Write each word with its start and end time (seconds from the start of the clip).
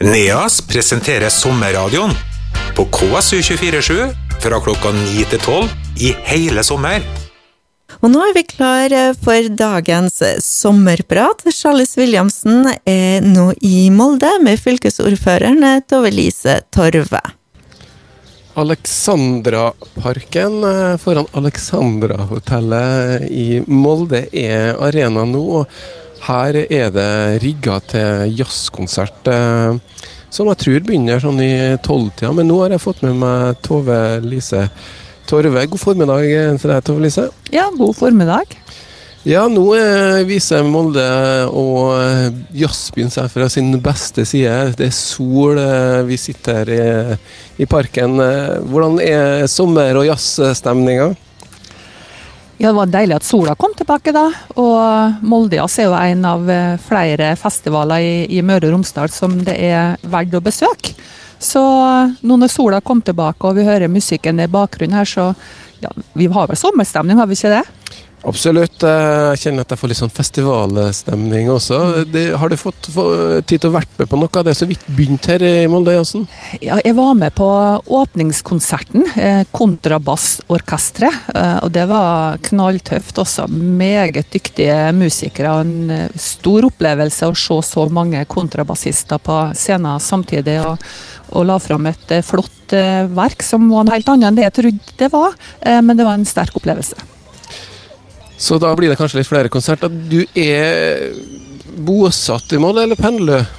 NEAS 0.00 0.62
presenterer 0.64 1.28
Sommerradioen 1.28 2.10
på 2.76 2.84
KSU247 2.84 4.14
fra 4.40 4.60
klokka 4.64 4.92
9 4.96 5.24
til 5.28 5.40
12 5.44 5.68
i 6.00 6.14
hele 6.24 6.64
sommer. 6.64 7.04
Og 8.00 8.08
nå 8.08 8.22
er 8.24 8.32
vi 8.32 8.42
klar 8.48 8.88
for 9.20 9.50
dagens 9.52 10.22
sommerprat. 10.40 11.44
Charles 11.52 11.92
Williamsen 12.00 12.64
er 12.88 13.20
nå 13.26 13.52
i 13.60 13.90
Molde 13.92 14.40
med 14.40 14.56
fylkesordføreren 14.62 15.84
Tove 15.84 16.08
Lise 16.14 16.62
Torve. 16.72 17.20
Alexandraparken 18.56 20.64
eh, 20.64 20.96
foran 20.98 21.28
Alexandra-hotellet 21.36 23.28
i 23.28 23.60
Molde 23.68 24.32
er 24.32 24.80
arena 24.80 25.28
nå. 25.28 25.66
Her 26.20 26.56
er 26.66 26.90
det 26.92 27.10
rigga 27.40 27.78
til 27.88 28.34
jazzkonsert, 28.36 29.28
eh, 29.32 29.78
som 30.30 30.50
jeg 30.50 30.60
tror 30.60 30.82
begynner 30.84 31.22
sånn 31.22 31.40
i 31.40 31.52
tolvtida. 31.82 32.32
Men 32.36 32.50
nå 32.50 32.58
har 32.60 32.74
jeg 32.74 32.82
fått 32.84 33.00
med 33.06 33.16
meg 33.22 33.62
Tove 33.64 34.20
Lise 34.24 34.66
Torve. 35.30 35.64
God 35.70 35.80
formiddag 35.80 36.26
til 36.60 36.74
deg, 36.74 36.84
Tove 36.84 37.04
Lise. 37.06 37.30
Ja, 37.54 37.70
god 37.72 37.96
formiddag. 37.96 38.52
Ja, 39.24 39.46
nå 39.52 39.64
eh, 39.76 40.20
viser 40.28 40.64
Molde 40.64 41.08
og 41.48 41.96
eh, 41.98 42.28
jazzbyen 42.62 43.12
seg 43.12 43.32
fra 43.32 43.48
sin 43.52 43.72
beste 43.84 44.24
side. 44.28 44.76
Det 44.76 44.90
er 44.90 44.96
sol, 44.96 45.60
vi 46.08 46.20
sitter 46.20 46.62
her 46.62 46.76
i, 46.76 47.18
i 47.64 47.68
parken. 47.68 48.20
Hvordan 48.68 49.00
er 49.04 49.48
sommer- 49.48 50.00
og 50.00 50.08
jazzstemninga? 50.08 51.10
Ja, 52.60 52.68
Det 52.68 52.76
var 52.76 52.86
deilig 52.92 53.14
at 53.16 53.24
sola 53.24 53.54
kom 53.56 53.72
tilbake, 53.72 54.12
da. 54.12 54.26
Og 54.60 55.24
Moldejazz 55.24 55.78
er 55.80 55.86
jo 55.86 55.94
en 55.96 56.26
av 56.28 56.50
eh, 56.52 56.74
flere 56.84 57.30
festivaler 57.40 58.04
i, 58.04 58.10
i 58.36 58.42
Møre 58.44 58.68
og 58.68 58.74
Romsdal 58.74 59.08
som 59.08 59.38
det 59.46 59.54
er 59.64 59.94
verdt 60.12 60.36
å 60.36 60.42
besøke. 60.44 60.92
Så 61.40 61.62
eh, 61.64 62.12
nå 62.20 62.36
når 62.36 62.52
sola 62.52 62.82
kom 62.84 63.00
tilbake 63.00 63.48
og 63.48 63.56
vi 63.56 63.64
hører 63.64 63.88
musikken 63.88 64.44
i 64.44 64.48
bakgrunnen 64.52 64.98
her, 64.98 65.08
så 65.08 65.30
ja, 65.80 65.88
vi 66.12 66.28
har 66.28 66.50
vel 66.52 66.60
sommerstemning, 66.60 67.16
har 67.16 67.30
vi 67.30 67.38
ikke 67.40 67.54
det? 67.54 67.64
Absolutt. 68.28 68.82
Jeg 68.84 69.38
kjenner 69.40 69.64
at 69.64 69.72
jeg 69.72 69.80
får 69.80 69.90
litt 69.90 69.98
sånn 69.98 70.12
festivalstemning 70.12 71.48
også. 71.52 71.78
Det, 72.12 72.24
har 72.36 72.52
du 72.52 72.56
fått 72.60 72.90
få, 72.92 73.04
tid 73.48 73.62
til 73.62 73.70
å 73.70 73.76
vært 73.78 73.94
med 73.96 74.10
på 74.10 74.18
noe 74.20 74.32
av 74.36 74.44
det 74.44 74.54
så 74.58 74.68
vidt 74.68 74.84
begynt 74.92 75.28
her 75.30 75.42
i 75.46 75.52
Molde? 75.70 75.94
Jazzen? 75.96 76.26
Ja, 76.60 76.76
jeg 76.84 76.96
var 76.98 77.14
med 77.16 77.32
på 77.38 77.48
åpningskonserten, 78.00 79.06
eh, 79.16 79.42
Kontrabassorkestret. 79.56 81.30
Eh, 81.34 81.56
og 81.64 81.72
det 81.72 81.86
var 81.88 82.40
knalltøft 82.44 83.22
også. 83.22 83.46
Meget 83.50 84.28
dyktige 84.34 84.76
musikere. 84.96 85.54
En 85.64 85.94
eh, 85.94 86.18
stor 86.20 86.68
opplevelse 86.68 87.30
å 87.30 87.36
se 87.36 87.60
så 87.70 87.86
mange 87.88 88.20
kontrabassister 88.28 89.22
på 89.24 89.38
scenen 89.56 90.02
samtidig. 90.02 90.58
Og, 90.66 90.90
og 91.32 91.48
la 91.48 91.56
fram 91.62 91.88
et 91.88 92.18
flott 92.26 92.56
verk 92.70 93.42
som 93.42 93.64
var 93.70 93.86
noe 93.86 93.96
helt 93.96 94.12
annet 94.12 94.28
enn 94.28 94.36
det 94.36 94.44
jeg 94.44 94.56
trodde 94.60 94.98
det 95.00 95.08
var. 95.10 95.34
Men 95.82 95.96
det 95.98 96.06
var 96.06 96.18
en 96.18 96.28
sterk 96.28 96.54
opplevelse. 96.60 96.98
Så 98.40 98.56
da 98.60 98.72
blir 98.76 98.88
det 98.88 98.96
kanskje 98.96 99.20
litt 99.20 99.28
flere 99.28 99.52
konserter. 99.52 99.92
Du 99.92 100.22
er 100.38 101.10
bosatt 101.84 102.52
i 102.56 102.60
Molde, 102.60 102.86
eller 102.86 102.98
pendler 102.98 103.42
du? 103.42 103.56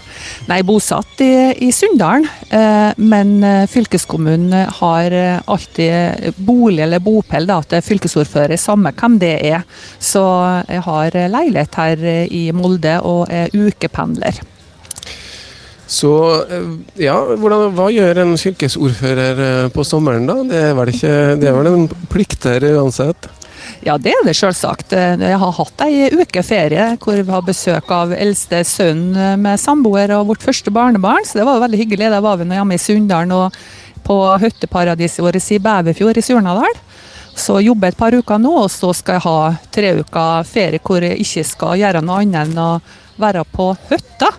Nei, 0.50 0.62
bosatt 0.66 1.22
i, 1.22 1.32
i 1.66 1.70
Sunndalen, 1.74 2.26
eh, 2.50 2.92
men 2.98 3.34
eh, 3.46 3.66
fylkeskommunen 3.70 4.54
har 4.80 5.14
eh, 5.16 5.42
alltid 5.46 6.34
bolig 6.38 6.84
eller 6.86 7.02
bopel 7.04 7.48
da, 7.50 7.60
til 7.66 7.84
fylkesordfører, 7.86 8.58
samme 8.62 8.94
hvem 8.98 9.18
det 9.22 9.34
er. 9.52 9.66
Så 10.02 10.24
jeg 10.70 10.86
har 10.88 11.18
eh, 11.18 11.30
leilighet 11.32 11.78
her 11.82 12.08
eh, 12.14 12.24
i 12.30 12.44
Molde 12.58 12.98
og 13.08 13.30
er 13.34 13.54
ukependler. 13.54 14.42
Så 15.92 16.14
eh, 16.48 16.72
ja, 17.04 17.18
hvordan, 17.36 17.70
hva 17.78 17.90
gjør 17.94 18.24
en 18.24 18.38
fylkesordfører 18.40 19.46
eh, 19.46 19.70
på 19.74 19.86
sommeren 19.88 20.30
da? 20.30 20.40
Det 20.48 20.66
er 20.70 20.74
vel, 20.78 20.94
ikke, 20.94 21.16
det 21.42 21.50
er 21.52 21.58
vel 21.58 21.72
en 21.74 21.88
plikt 22.14 22.42
der 22.48 22.66
uansett? 22.78 23.30
Ja, 23.82 23.96
det 23.98 24.12
er 24.14 24.26
det 24.28 24.36
selvsagt. 24.38 24.94
Eh, 24.94 25.18
Jeg 25.18 25.38
har 25.42 25.54
hatt 25.58 25.82
ei 25.88 26.10
uke 26.14 26.44
ferie 26.46 26.92
hvor 27.02 27.18
vi 27.18 27.32
har 27.34 27.42
besøk 27.46 27.90
av 27.92 28.12
eldste 28.14 28.60
sønn 28.68 29.16
eh, 29.18 29.38
med 29.42 29.58
samboer 29.60 30.14
og 30.20 30.28
vårt 30.30 30.46
første 30.46 30.70
barnebarn, 30.74 31.26
så 31.26 31.40
det 31.40 31.48
var 31.48 31.64
veldig 31.64 31.80
hyggelig. 31.82 32.12
Der 32.14 32.22
var 32.22 32.38
vi 32.38 32.46
nå 32.46 32.60
hjemme 32.60 32.78
i 32.78 32.82
Sunndalen 32.82 33.34
og 33.34 33.58
på 34.06 34.18
hytteparadiset 34.42 35.24
vårt 35.26 35.42
i 35.50 35.58
Bæverfjord 35.62 36.18
i 36.18 36.26
Surnadal. 36.26 36.78
Så 37.38 37.58
jobber 37.64 37.88
jeg 37.90 37.96
et 37.96 38.02
par 38.04 38.14
uker 38.14 38.42
nå, 38.44 38.54
og 38.66 38.70
så 38.70 38.92
skal 38.94 39.18
jeg 39.18 39.26
ha 39.26 39.38
tre 39.74 39.92
uker 40.04 40.46
ferie 40.46 40.82
hvor 40.84 41.02
jeg 41.06 41.18
ikke 41.24 41.46
skal 41.48 41.78
gjøre 41.82 42.02
noe 42.06 42.22
annet 42.22 42.52
enn 42.52 42.62
å 42.62 42.70
være 43.22 43.46
på 43.50 43.72
hytta. 43.90 44.30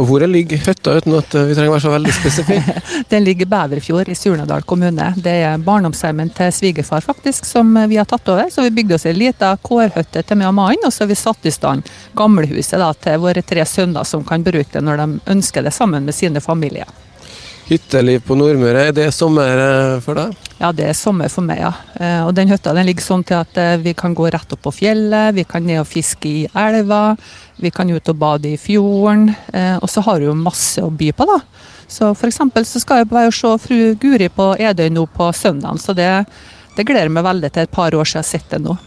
Og 0.00 0.06
hvor 0.08 0.22
ligger 0.24 0.60
hytta, 0.64 0.94
uten 0.96 1.14
at 1.18 1.34
eh, 1.36 1.48
vi 1.50 1.56
trenger 1.56 1.74
å 1.74 1.74
være 1.74 1.84
så 1.84 1.92
veldig 1.92 2.14
spesifikke? 2.16 2.76
Den 3.12 3.26
ligger 3.26 3.44
i 3.44 3.50
Bæverfjord 3.52 4.08
i 4.08 4.16
Surnadal 4.16 4.64
kommune. 4.68 5.10
Det 5.20 5.34
er 5.44 5.60
barndomshjemmet 5.66 6.32
til 6.38 6.54
svigerfar 6.56 7.04
faktisk, 7.04 7.44
som 7.44 7.74
vi 7.90 7.98
har 8.00 8.08
tatt 8.08 8.32
over. 8.32 8.48
Så 8.52 8.64
vi 8.64 8.72
bygde 8.80 8.96
oss 8.96 9.04
ei 9.10 9.12
lita 9.16 9.52
kårhytte 9.60 10.24
til 10.24 10.40
meg 10.40 10.48
og 10.48 10.56
mannen, 10.56 10.88
og 10.88 10.94
så 10.94 11.04
har 11.04 11.12
vi 11.12 11.20
satt 11.20 11.50
i 11.50 11.52
stand 11.52 11.84
gamlehuset 12.16 12.80
til 13.04 13.20
våre 13.20 13.44
tre 13.44 13.66
sønner 13.68 14.08
som 14.08 14.24
kan 14.24 14.46
bruke 14.46 14.72
det 14.72 14.84
når 14.86 15.02
de 15.02 15.08
ønsker 15.36 15.66
det 15.66 15.76
sammen 15.76 16.08
med 16.08 16.16
sine 16.16 16.40
familier. 16.40 16.88
Hytteliv 17.70 18.24
på 18.26 18.34
Nordmøre, 18.34 18.88
er 18.88 18.94
det 18.96 19.04
sommer 19.14 19.60
eh, 19.62 20.00
for 20.02 20.18
deg? 20.18 20.32
Ja, 20.58 20.72
det 20.74 20.88
er 20.90 20.96
sommer 20.98 21.30
for 21.30 21.46
meg, 21.46 21.60
ja. 21.62 21.70
Eh, 21.94 22.24
Og 22.26 22.32
den 22.34 22.50
hytta 22.50 22.72
den 22.74 22.88
ligger 22.88 23.04
sånn 23.04 23.22
til 23.22 23.38
at 23.38 23.60
eh, 23.62 23.76
vi 23.78 23.92
kan 23.94 24.16
gå 24.18 24.26
rett 24.34 24.56
opp 24.56 24.64
på 24.64 24.72
fjellet, 24.74 25.36
vi 25.36 25.44
kan 25.46 25.62
ned 25.62 25.84
og 25.84 25.86
fiske 25.86 26.26
i 26.26 26.48
elva, 26.50 27.14
vi 27.62 27.70
kan 27.70 27.92
ut 27.94 28.10
og 28.10 28.18
bade 28.18 28.50
i 28.50 28.58
fjorden. 28.58 29.28
Og 29.84 29.86
så 29.92 30.02
har 30.02 30.18
du 30.18 30.30
jo 30.30 30.34
masse 30.34 30.82
å 30.82 30.90
by 30.90 31.12
på, 31.14 31.28
da. 31.28 31.38
Så 31.90 32.10
eksempel 32.26 32.66
så 32.66 32.82
skal 32.82 33.02
jeg 33.04 33.10
bare 33.12 33.30
se 33.34 33.50
fru 33.62 33.78
Guri 34.00 34.30
på 34.34 34.54
Edøy 34.58 34.88
nå 34.90 35.06
på 35.14 35.30
søndag, 35.36 35.78
så 35.78 35.94
det, 35.94 36.08
det 36.74 36.86
gleder 36.88 37.06
jeg 37.06 37.14
meg 37.20 37.28
veldig 37.28 37.50
til 37.54 37.68
et 37.68 37.74
par 37.74 37.94
år 37.94 38.08
siden 38.08 38.24
jeg 38.24 38.26
har 38.26 38.30
sett 38.32 38.54
det 38.56 38.64
nå. 38.66 38.78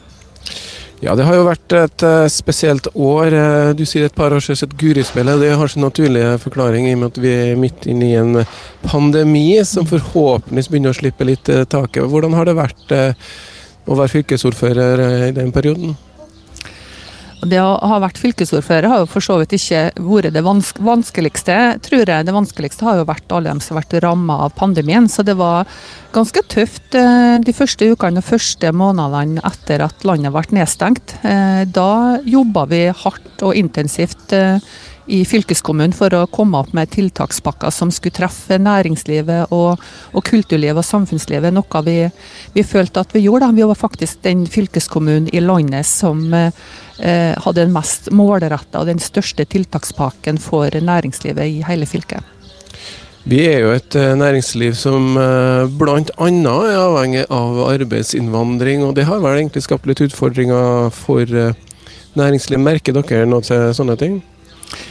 Ja, 1.04 1.18
det 1.20 1.26
har 1.28 1.36
jo 1.36 1.48
vært 1.50 1.74
et 1.76 2.04
eh, 2.08 2.30
spesielt 2.32 2.88
år. 2.96 3.34
Eh, 3.36 3.72
Du 3.76 3.84
sier 3.84 4.06
et 4.08 4.16
par 4.16 4.32
år 4.32 4.40
siden 4.40 4.70
et 4.70 4.76
Guri-spillet. 4.80 5.42
Det 5.42 5.50
har 5.60 5.68
sin 5.68 5.84
naturlige 5.84 6.38
forklaring 6.40 6.88
i 6.88 6.94
og 6.96 7.02
med 7.02 7.12
at 7.12 7.20
vi 7.20 7.34
er 7.34 7.60
midt 7.60 7.88
inne 7.92 8.08
i 8.08 8.16
en 8.16 8.46
pandemi 8.88 9.50
som 9.68 9.90
forhåpentligvis 9.90 10.72
begynner 10.72 10.96
å 10.96 11.00
slippe 11.02 11.28
litt 11.28 11.52
eh, 11.52 11.66
taket. 11.68 12.08
Hvordan 12.08 12.38
har 12.40 12.48
det 12.48 12.56
vært 12.56 12.96
eh, 12.96 13.36
å 13.84 14.00
være 14.00 14.14
fylkesordfører 14.16 15.04
eh, 15.04 15.28
i 15.34 15.36
den 15.36 15.52
perioden? 15.52 15.98
Det 17.50 17.60
å 17.62 17.76
ha 17.78 18.00
vært 18.04 18.20
fylkesordfører 18.22 18.88
har 18.90 19.02
jo 19.04 19.10
for 19.10 19.24
så 19.24 19.38
vidt 19.42 19.56
ikke 19.58 19.82
vært 20.00 20.34
det 20.36 20.44
vans 20.46 20.72
vanskeligste. 20.80 21.58
tror 21.84 22.06
jeg. 22.06 22.26
Det 22.28 22.36
vanskeligste 22.36 22.88
har 22.88 23.02
jo 23.02 23.08
vært 23.10 23.32
alle 23.36 23.52
dem 23.52 23.62
som 23.64 23.76
har 23.76 23.84
vært 23.84 24.04
ramma 24.04 24.40
av 24.46 24.56
pandemien. 24.58 25.10
Så 25.10 25.26
det 25.26 25.36
var 25.40 25.68
ganske 26.14 26.44
tøft 26.52 26.96
eh, 26.96 27.38
de 27.44 27.56
første 27.56 27.90
ukene 27.92 28.22
og 28.22 28.28
første 28.28 28.72
månedene 28.72 29.44
etter 29.44 29.84
at 29.86 30.06
landet 30.08 30.34
ble 30.36 30.60
nedstengt. 30.60 31.18
Eh, 31.24 31.64
Da 31.74 32.20
jobba 32.24 32.66
vi 32.70 32.86
hardt 32.92 33.44
og 33.46 33.56
intensivt 33.60 34.34
eh, 34.34 34.60
i 35.06 35.24
fylkeskommunen 35.28 35.94
for 35.96 36.14
å 36.16 36.28
komme 36.32 36.62
opp 36.64 36.72
med 36.76 36.92
tiltakspakker 36.94 37.74
som 37.74 37.92
skulle 37.92 38.16
treffe 38.16 38.58
næringslivet 38.62 39.52
og, 39.56 39.82
og 40.14 40.26
kulturlivet 40.28 40.80
og 40.80 40.88
samfunnslivet. 40.88 41.54
Noe 41.56 41.84
vi, 41.86 41.98
vi 42.56 42.64
følte 42.68 43.04
at 43.04 43.16
vi 43.16 43.26
gjorde. 43.26 43.52
Vi 43.58 43.68
var 43.68 43.80
faktisk 43.80 44.24
den 44.24 44.46
fylkeskommunen 44.48 45.28
i 45.36 45.44
landet 45.44 45.88
som 45.90 46.24
eh, 46.34 46.56
eh, 47.00 47.34
hadde 47.36 47.66
den 47.66 47.76
mest 47.76 48.12
målretta 48.16 48.84
og 48.84 48.92
den 48.92 49.04
største 49.04 49.46
tiltakspakken 49.50 50.40
for 50.42 50.72
næringslivet 50.72 51.52
i 51.52 51.66
hele 51.68 51.90
fylket. 51.90 52.24
Vi 53.28 53.40
er 53.48 53.62
jo 53.64 53.72
et 53.76 53.96
eh, 54.00 54.16
næringsliv 54.20 54.76
som 54.80 55.16
eh, 55.20 55.68
bl.a. 55.68 56.00
er 56.00 56.80
avhengig 56.80 57.28
av 57.32 57.64
arbeidsinnvandring, 57.70 58.84
og 58.88 58.96
det 58.96 59.08
har 59.08 59.24
vel 59.24 59.40
egentlig 59.40 59.68
skapt 59.68 59.88
litt 59.88 60.04
utfordringer 60.04 60.92
for 60.96 61.28
næringslivet. 62.20 62.64
Merker 62.64 62.96
dere 62.96 63.28
noe 63.28 63.44
til 63.44 63.72
sånne 63.76 64.00
ting? 64.00 64.22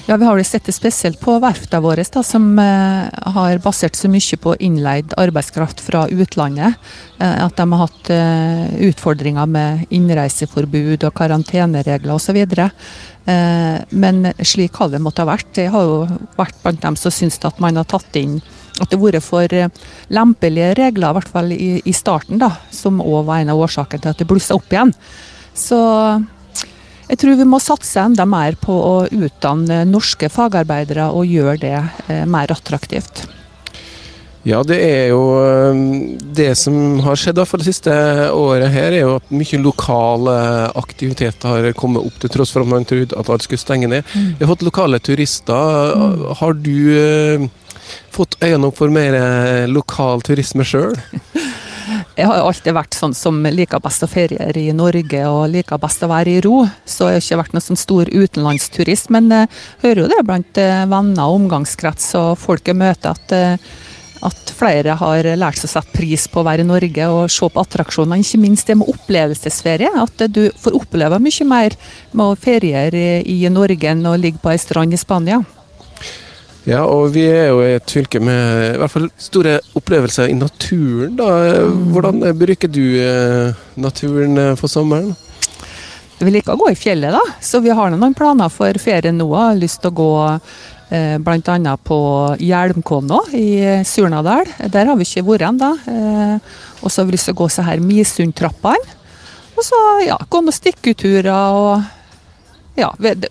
Ja, 0.07 0.17
Vi 0.17 0.27
har 0.27 0.39
jo 0.39 0.45
sett 0.45 0.67
det 0.67 0.75
spesielt 0.77 1.21
på 1.21 1.37
verftene 1.43 1.83
våre, 1.85 2.05
da, 2.05 2.23
som 2.27 2.59
eh, 2.59 3.09
har 3.35 3.63
basert 3.65 3.97
så 3.99 4.11
mye 4.11 4.39
på 4.41 4.57
innleid 4.59 5.15
arbeidskraft 5.21 5.81
fra 5.81 6.07
utlandet. 6.11 6.79
Eh, 7.19 7.45
at 7.45 7.57
de 7.57 7.67
har 7.73 7.85
hatt 7.85 8.11
eh, 8.11 8.65
utfordringer 8.89 9.47
med 9.47 9.87
innreiseforbud 9.91 11.07
og 11.07 11.15
karanteneregler 11.19 12.15
osv. 12.15 12.41
Eh, 12.43 13.79
men 13.91 14.33
slik 14.43 14.81
har 14.81 14.91
det 14.91 15.03
måttet 15.03 15.25
ha 15.25 15.31
vært. 15.35 15.63
Jeg 15.63 15.71
har 15.75 15.87
jo 15.87 16.03
vært 16.39 16.59
blant 16.65 16.83
dem 16.83 16.99
som 16.99 17.15
syns 17.15 17.39
at 17.47 17.63
man 17.63 17.79
har 17.81 17.89
tatt 17.89 18.21
inn 18.21 18.41
at 18.81 18.89
det 18.89 18.97
har 18.97 19.05
vært 19.05 19.27
for 19.27 19.55
eh, 19.57 19.71
lempelige 20.13 20.73
regler, 20.79 21.11
i 21.13 21.19
hvert 21.19 21.33
fall 21.35 21.53
i, 21.55 21.73
i 21.85 21.95
starten, 21.97 22.41
da, 22.43 22.55
som 22.73 23.03
òg 23.05 23.27
var 23.29 23.43
en 23.43 23.53
av 23.53 23.61
årsakene 23.63 24.03
til 24.03 24.15
at 24.15 24.23
det 24.23 24.29
blussa 24.31 24.57
opp 24.57 24.73
igjen. 24.73 24.95
Så 25.55 25.79
jeg 27.13 27.21
tror 27.21 27.37
vi 27.37 27.45
må 27.45 27.59
satse 27.61 28.01
enda 28.01 28.25
mer 28.25 28.57
på 28.57 28.73
å 28.73 28.95
utdanne 29.13 29.83
norske 29.85 30.31
fagarbeidere 30.33 31.11
og 31.13 31.29
gjøre 31.29 31.59
det 31.61 31.77
eh, 32.09 32.23
mer 32.25 32.55
attraktivt. 32.55 33.27
Ja, 34.49 34.63
det 34.67 34.79
er 34.83 35.13
jo 35.13 35.21
um, 35.39 35.83
Det 36.19 36.49
som 36.59 36.97
har 37.05 37.21
skjedd 37.21 37.39
for 37.47 37.63
det 37.63 37.69
siste 37.69 37.93
året 38.35 38.73
her, 38.75 38.91
er 38.91 39.05
jo 39.05 39.13
at 39.21 39.29
mye 39.31 39.61
lokal 39.61 40.33
aktivitet 40.81 41.45
har 41.47 41.69
kommet 41.79 42.09
opp, 42.09 42.17
til 42.19 42.33
tross 42.33 42.51
for 42.51 42.65
at 42.65 42.73
man 42.73 42.89
trodde 42.89 43.15
at 43.15 43.31
alt 43.31 43.45
skulle 43.45 43.63
stenge 43.63 43.93
ned. 43.93 44.09
Mm. 44.17 44.33
Vi 44.41 44.43
har 44.43 44.51
fått 44.51 44.67
lokale 44.67 44.99
turister. 45.05 46.35
Har 46.41 46.59
du 46.59 46.75
uh, 46.97 47.47
fått 48.11 48.41
øynene 48.41 48.73
opp 48.73 48.81
for 48.81 48.91
mer 48.91 49.21
lokal 49.69 50.25
turisme 50.25 50.65
sjøl? 50.67 50.97
Jeg 52.13 52.29
har 52.29 52.43
alltid 52.43 52.75
vært 52.77 52.97
sånn 52.99 53.15
som 53.17 53.39
liker 53.41 53.81
best 53.81 54.05
å 54.05 54.11
feriere 54.11 54.61
i 54.61 54.75
Norge 54.77 55.23
og 55.31 55.47
liker 55.55 55.81
best 55.81 56.05
å 56.05 56.11
være 56.13 56.35
i 56.35 56.43
ro. 56.45 56.59
Så 56.85 57.09
jeg 57.09 57.21
har 57.21 57.25
ikke 57.25 57.41
vært 57.41 57.55
noen 57.57 57.67
sånn 57.71 57.81
stor 57.81 58.11
utenlandsturist, 58.13 59.09
men 59.15 59.31
jeg 59.33 59.49
hører 59.87 60.03
jo 60.03 60.11
det 60.13 60.21
blant 60.29 60.61
venner 60.93 61.25
og 61.25 61.39
omgangskrets 61.41 62.11
og 62.21 62.35
folk 62.43 62.69
jeg 62.69 62.81
møter 62.83 63.17
at 63.17 63.59
at 64.23 64.53
flere 64.55 64.95
har 64.99 65.27
lært 65.39 65.59
seg 65.59 65.69
å 65.69 65.73
sette 65.73 65.97
pris 65.97 66.29
på 66.31 66.43
å 66.43 66.47
være 66.47 66.63
i 66.65 66.69
Norge 66.69 67.09
og 67.11 67.33
se 67.33 67.49
på 67.51 67.63
attraksjoner. 67.63 68.23
Ikke 68.23 68.39
minst 68.43 68.69
det 68.71 68.77
med 68.79 68.91
opplevelsesferie. 68.93 69.91
At 69.99 70.27
du 70.31 70.45
får 70.63 70.79
oppleve 70.79 71.19
mye 71.23 71.49
mer 71.49 71.75
med 72.13 72.25
å 72.29 72.39
feriere 72.39 73.23
i 73.27 73.41
Norge 73.51 73.91
enn 73.91 74.07
å 74.07 74.15
ligge 74.21 74.43
på 74.43 74.53
ei 74.53 74.63
strand 74.63 74.95
i 74.95 75.01
Spania. 75.01 75.43
Ja, 76.69 76.85
og 76.87 77.11
vi 77.17 77.25
er 77.27 77.49
jo 77.51 77.63
i 77.65 77.73
et 77.75 77.91
fylke 77.91 78.21
med 78.23 78.77
i 78.77 78.79
hvert 78.79 78.93
fall 78.93 79.09
store 79.19 79.57
opplevelser 79.79 80.31
i 80.31 80.37
naturen. 80.39 81.17
da. 81.19 81.31
Hvordan 81.95 82.23
bruker 82.39 82.71
du 82.71 82.85
eh, 83.03 83.65
naturen 83.75 84.39
eh, 84.39 84.55
for 84.61 84.71
sommeren? 84.71 85.15
Vi 86.23 86.31
liker 86.31 86.55
å 86.55 86.61
gå 86.61 86.71
i 86.71 86.79
fjellet, 86.79 87.11
da. 87.17 87.23
Så 87.43 87.59
vi 87.65 87.75
har 87.75 87.91
noen 87.91 88.15
planer 88.15 88.53
for 88.53 88.79
ferien 88.79 89.19
nå. 89.19 89.27
Har 89.35 89.59
lyst 89.59 89.83
til 89.83 89.91
å 89.91 89.99
gå 89.99 90.13
Eh, 90.93 91.19
Bl.a. 91.19 91.77
på 91.77 91.99
Hjelmkonna 92.39 93.23
i 93.33 93.81
Surnadal. 93.85 94.45
Der 94.69 94.91
har 94.91 94.99
vi 95.01 95.07
ikke 95.07 95.25
vært 95.25 95.47
ennå. 95.49 95.71
Eh, 95.89 96.35
og 96.83 96.93
så 96.93 97.01
har 97.01 97.09
vi 97.09 97.15
lyst 97.15 97.31
til 97.31 97.37
å 97.37 97.41
gå 97.41 97.49
så 97.49 97.65
her 97.65 97.81
Misundtrappene. 97.81 98.99
Og 99.57 99.65
så 99.65 99.79
ja, 100.05 100.19
gå 100.21 100.41
noen 100.43 100.57
stikketurer 100.57 101.33
og 101.33 101.87
ja, 102.79 102.89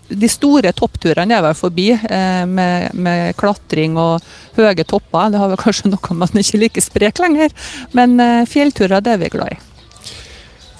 De 0.08 0.30
store 0.30 0.72
toppturene 0.76 1.36
er 1.38 1.42
vel 1.44 1.56
forbi, 1.58 1.90
eh, 1.94 2.44
med, 2.46 2.94
med, 2.94 3.34
klatring 3.40 3.98
og 4.00 4.22
høye 4.56 4.84
topper. 4.84 5.32
Det 5.32 5.42
har 5.42 5.52
vel 5.52 5.60
kanskje 5.60 5.92
noe 5.92 6.16
med 6.16 6.28
at 6.28 6.36
man 6.36 6.44
ikke 6.44 6.58
er 6.58 6.64
like 6.66 6.84
sprek 6.84 7.22
lenger, 7.22 7.52
men 7.96 8.16
fjellturer 8.48 9.02
det 9.02 9.16
er 9.16 9.22
vi 9.24 9.32
glad 9.34 9.56
i. 9.56 9.60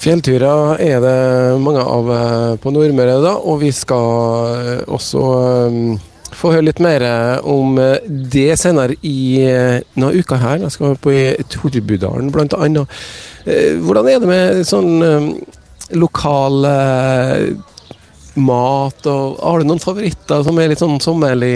Fjellturer 0.03 0.81
er 0.82 1.03
det 1.03 1.19
mange 1.62 1.82
av 1.82 2.09
på 2.62 2.73
Nordmøre, 2.75 3.20
da, 3.23 3.37
og 3.38 3.61
vi 3.62 3.70
skal 3.75 4.82
også 4.91 5.26
få 6.37 6.53
høre 6.55 6.67
litt 6.67 6.82
mer 6.82 7.05
eh, 7.06 7.49
om 7.49 7.79
eh, 7.81 8.05
det 8.06 8.56
senere 8.61 8.97
i 9.06 9.43
eh, 9.44 9.81
noen 10.00 10.23
uker 10.23 10.41
her. 10.43 10.62
Jeg 10.64 10.75
skal 10.76 10.97
på 11.03 11.14
Torbudalen 11.53 12.32
bl.a. 12.32 12.87
Hvordan 13.82 14.09
er 14.09 14.23
det 14.23 14.31
med 14.31 14.62
sånn 14.69 15.03
lokal 15.99 16.62
mat, 18.34 19.06
og 19.11 19.40
har 19.43 19.61
du 19.61 19.69
noen 19.69 19.82
favoritter 19.82 20.44
som 20.46 20.58
er 20.58 20.73
litt 20.73 20.82
sånn 20.82 21.00
sommerlig? 21.02 21.52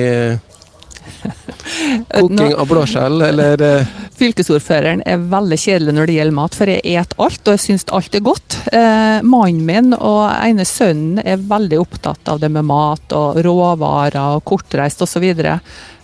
Koking 2.11 2.55
av 2.55 2.67
blåskjell, 2.69 3.23
eller 3.29 3.63
eh? 3.63 3.95
Fylkesordføreren 4.17 5.03
er 5.05 5.25
veldig 5.29 5.59
kjedelig 5.61 5.93
når 5.93 6.09
det 6.09 6.15
gjelder 6.17 6.37
mat, 6.39 6.55
for 6.57 6.73
jeg 6.73 6.81
spiser 6.81 7.25
alt, 7.27 7.43
og 7.43 7.53
jeg 7.53 7.63
syns 7.67 7.85
alt 7.99 8.17
er 8.17 8.25
godt. 8.25 8.57
Eh, 8.73 9.19
Mannen 9.27 9.67
min 9.69 9.93
og 9.97 10.23
ene 10.33 10.65
sønnen 10.69 11.21
er 11.21 11.43
veldig 11.51 11.83
opptatt 11.83 12.33
av 12.33 12.41
det 12.41 12.49
med 12.55 12.65
mat 12.69 13.13
og 13.17 13.43
råvarer 13.45 14.39
og 14.39 14.45
kortreist 14.49 15.05
osv. 15.05 15.27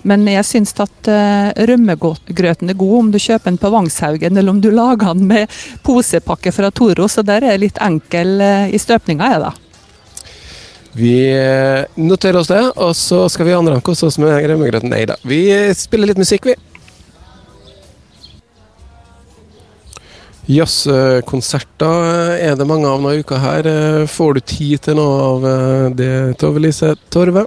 Men 0.02 0.26
jeg 0.26 0.44
syns 0.44 0.74
at 0.82 1.08
uh, 1.08 1.52
rømmegrøten 1.54 2.72
er 2.72 2.78
god 2.78 2.94
om 2.98 3.10
du 3.14 3.20
kjøper 3.22 3.52
den 3.52 3.60
på 3.62 3.70
Vangshaugen, 3.70 4.36
eller 4.36 4.50
om 4.50 4.60
du 4.60 4.70
lager 4.82 5.14
den 5.14 5.28
med 5.30 5.60
posepakke 5.86 6.52
fra 6.52 6.72
Toro, 6.74 7.06
så 7.08 7.22
der 7.26 7.46
er 7.46 7.54
jeg 7.54 7.68
litt 7.68 7.82
enkel 7.82 8.34
uh, 8.42 8.66
i 8.66 8.82
støpninga, 8.82 9.30
jeg, 9.36 9.44
da. 9.46 9.54
Vi 10.92 11.14
eh, 11.32 11.84
noterer 11.96 12.42
oss 12.42 12.50
det, 12.52 12.60
og 12.76 12.92
så 12.96 13.24
skal 13.32 13.48
vi 13.48 13.80
kose 13.80 14.06
oss 14.10 14.18
med 14.20 14.44
remmegrøten. 14.44 14.92
Nei 14.92 15.06
da. 15.08 15.16
Vi 15.24 15.46
spiller 15.76 16.10
litt 16.12 16.20
musikk, 16.20 16.50
vi. 16.50 16.58
Jazzkonserter 20.52 22.36
er 22.42 22.56
det 22.58 22.66
mange 22.68 22.90
av 22.90 23.00
denne 23.00 23.22
uka 23.22 23.38
her. 23.40 23.68
Får 24.10 24.36
du 24.36 24.40
tid 24.44 24.84
til 24.84 24.98
noe 24.98 25.16
av 25.30 25.48
eh, 25.48 25.88
det, 25.96 26.12
Tove 26.42 26.60
Lise 26.60 26.92
Torve? 27.14 27.46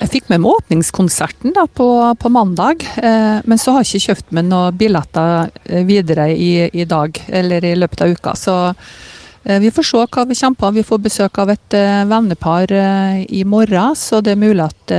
Jeg 0.00 0.10
fikk 0.10 0.30
med 0.32 0.40
meg 0.42 0.56
åpningskonserten 0.56 1.54
da, 1.54 1.68
på, 1.70 1.86
på 2.18 2.32
mandag, 2.32 2.82
eh, 2.98 3.38
men 3.44 3.60
så 3.60 3.76
har 3.76 3.84
jeg 3.84 4.00
ikke 4.00 4.08
kjøpt 4.08 4.34
meg 4.34 4.48
noen 4.48 4.80
billetter 4.80 5.52
eh, 5.68 5.86
videre 5.86 6.26
i, 6.34 6.52
i, 6.72 6.88
dag 6.88 7.22
eller 7.28 7.68
i 7.68 7.76
løpet 7.78 8.06
av 8.06 8.16
uka. 8.16 8.34
Så 8.34 8.58
Eh, 8.64 9.19
vi 9.42 9.70
får 9.72 9.82
se 9.88 9.96
hva 10.04 10.24
vi 10.28 10.34
kommer 10.36 10.56
på. 10.60 10.70
Vi 10.76 10.82
får 10.84 10.98
besøk 11.00 11.38
av 11.40 11.48
et 11.54 11.76
uh, 11.76 12.04
vennepar 12.10 12.72
uh, 12.76 13.16
i 13.24 13.44
morgen, 13.48 13.96
så 13.96 14.20
det 14.20 14.32
er 14.34 14.40
mulig 14.40 14.64
at 14.66 14.92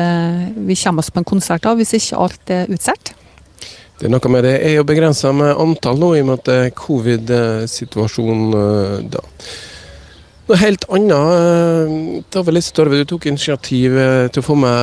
vi 0.56 0.76
kommer 0.82 1.00
oss 1.04 1.12
på 1.14 1.20
en 1.22 1.28
konsert 1.28 1.64
da, 1.66 1.76
hvis 1.78 1.94
ikke 1.98 2.22
alt 2.26 2.54
er 2.54 2.72
utsolgt. 2.74 3.08
Det 4.00 4.06
er 4.08 4.14
noe 4.16 4.30
med 4.34 4.42
det 4.48 4.56
er 4.66 4.74
jo 4.80 4.88
begrensa 4.88 5.30
med 5.36 5.60
antall 5.62 5.98
nå, 6.02 6.10
i 6.16 6.22
og 6.24 6.28
med 6.32 6.40
at 6.40 6.48
det 6.48 6.58
er 6.58 6.78
covid-situasjonen 6.80 8.42
da. 9.14 9.22
Noe 10.50 10.58
helt 10.58 10.84
annet. 10.90 12.26
Tove 12.34 12.52
Lise 12.56 12.74
Torve, 12.74 12.98
du 12.98 13.06
tok 13.12 13.30
initiativ 13.30 13.90
til 14.34 14.42
å 14.42 14.48
få 14.48 14.56
med 14.58 14.74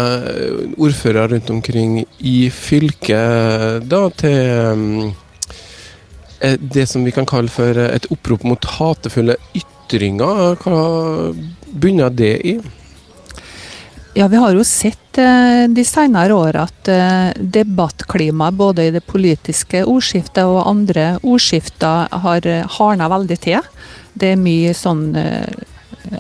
ordførere 0.78 1.34
rundt 1.34 1.50
omkring 1.50 2.06
i 2.22 2.46
fylket 2.54 3.82
da 3.90 4.06
til 4.22 4.38
Eh, 4.38 5.11
det 6.58 6.87
som 6.87 7.05
vi 7.05 7.12
kan 7.12 7.26
kalle 7.26 7.50
for 7.52 7.76
eh, 7.79 7.94
et 7.96 8.08
opprop 8.14 8.44
mot 8.46 8.70
hatefulle 8.79 9.37
ytringer. 9.58 10.58
Hva 10.62 10.82
bunner 11.69 12.11
det 12.14 12.35
i? 12.46 12.58
Ja, 14.14 14.26
Vi 14.29 14.40
har 14.40 14.55
jo 14.55 14.64
sett 14.67 15.19
eh, 15.19 15.67
de 15.70 15.85
senere 15.85 16.35
år 16.35 16.58
at 16.64 16.90
debattklimaet 17.38 18.56
både 18.56 18.88
i 18.88 18.93
det 18.94 19.05
politiske 19.06 19.85
ordskiftet 19.85 20.44
og 20.46 20.67
andre 20.67 21.19
ordskifter 21.23 22.08
har 22.25 22.49
hardna 22.79 23.11
veldig 23.12 23.40
til. 23.43 23.67
Det 24.19 24.32
er 24.32 24.40
mye 24.40 24.73
sånn 24.75 25.11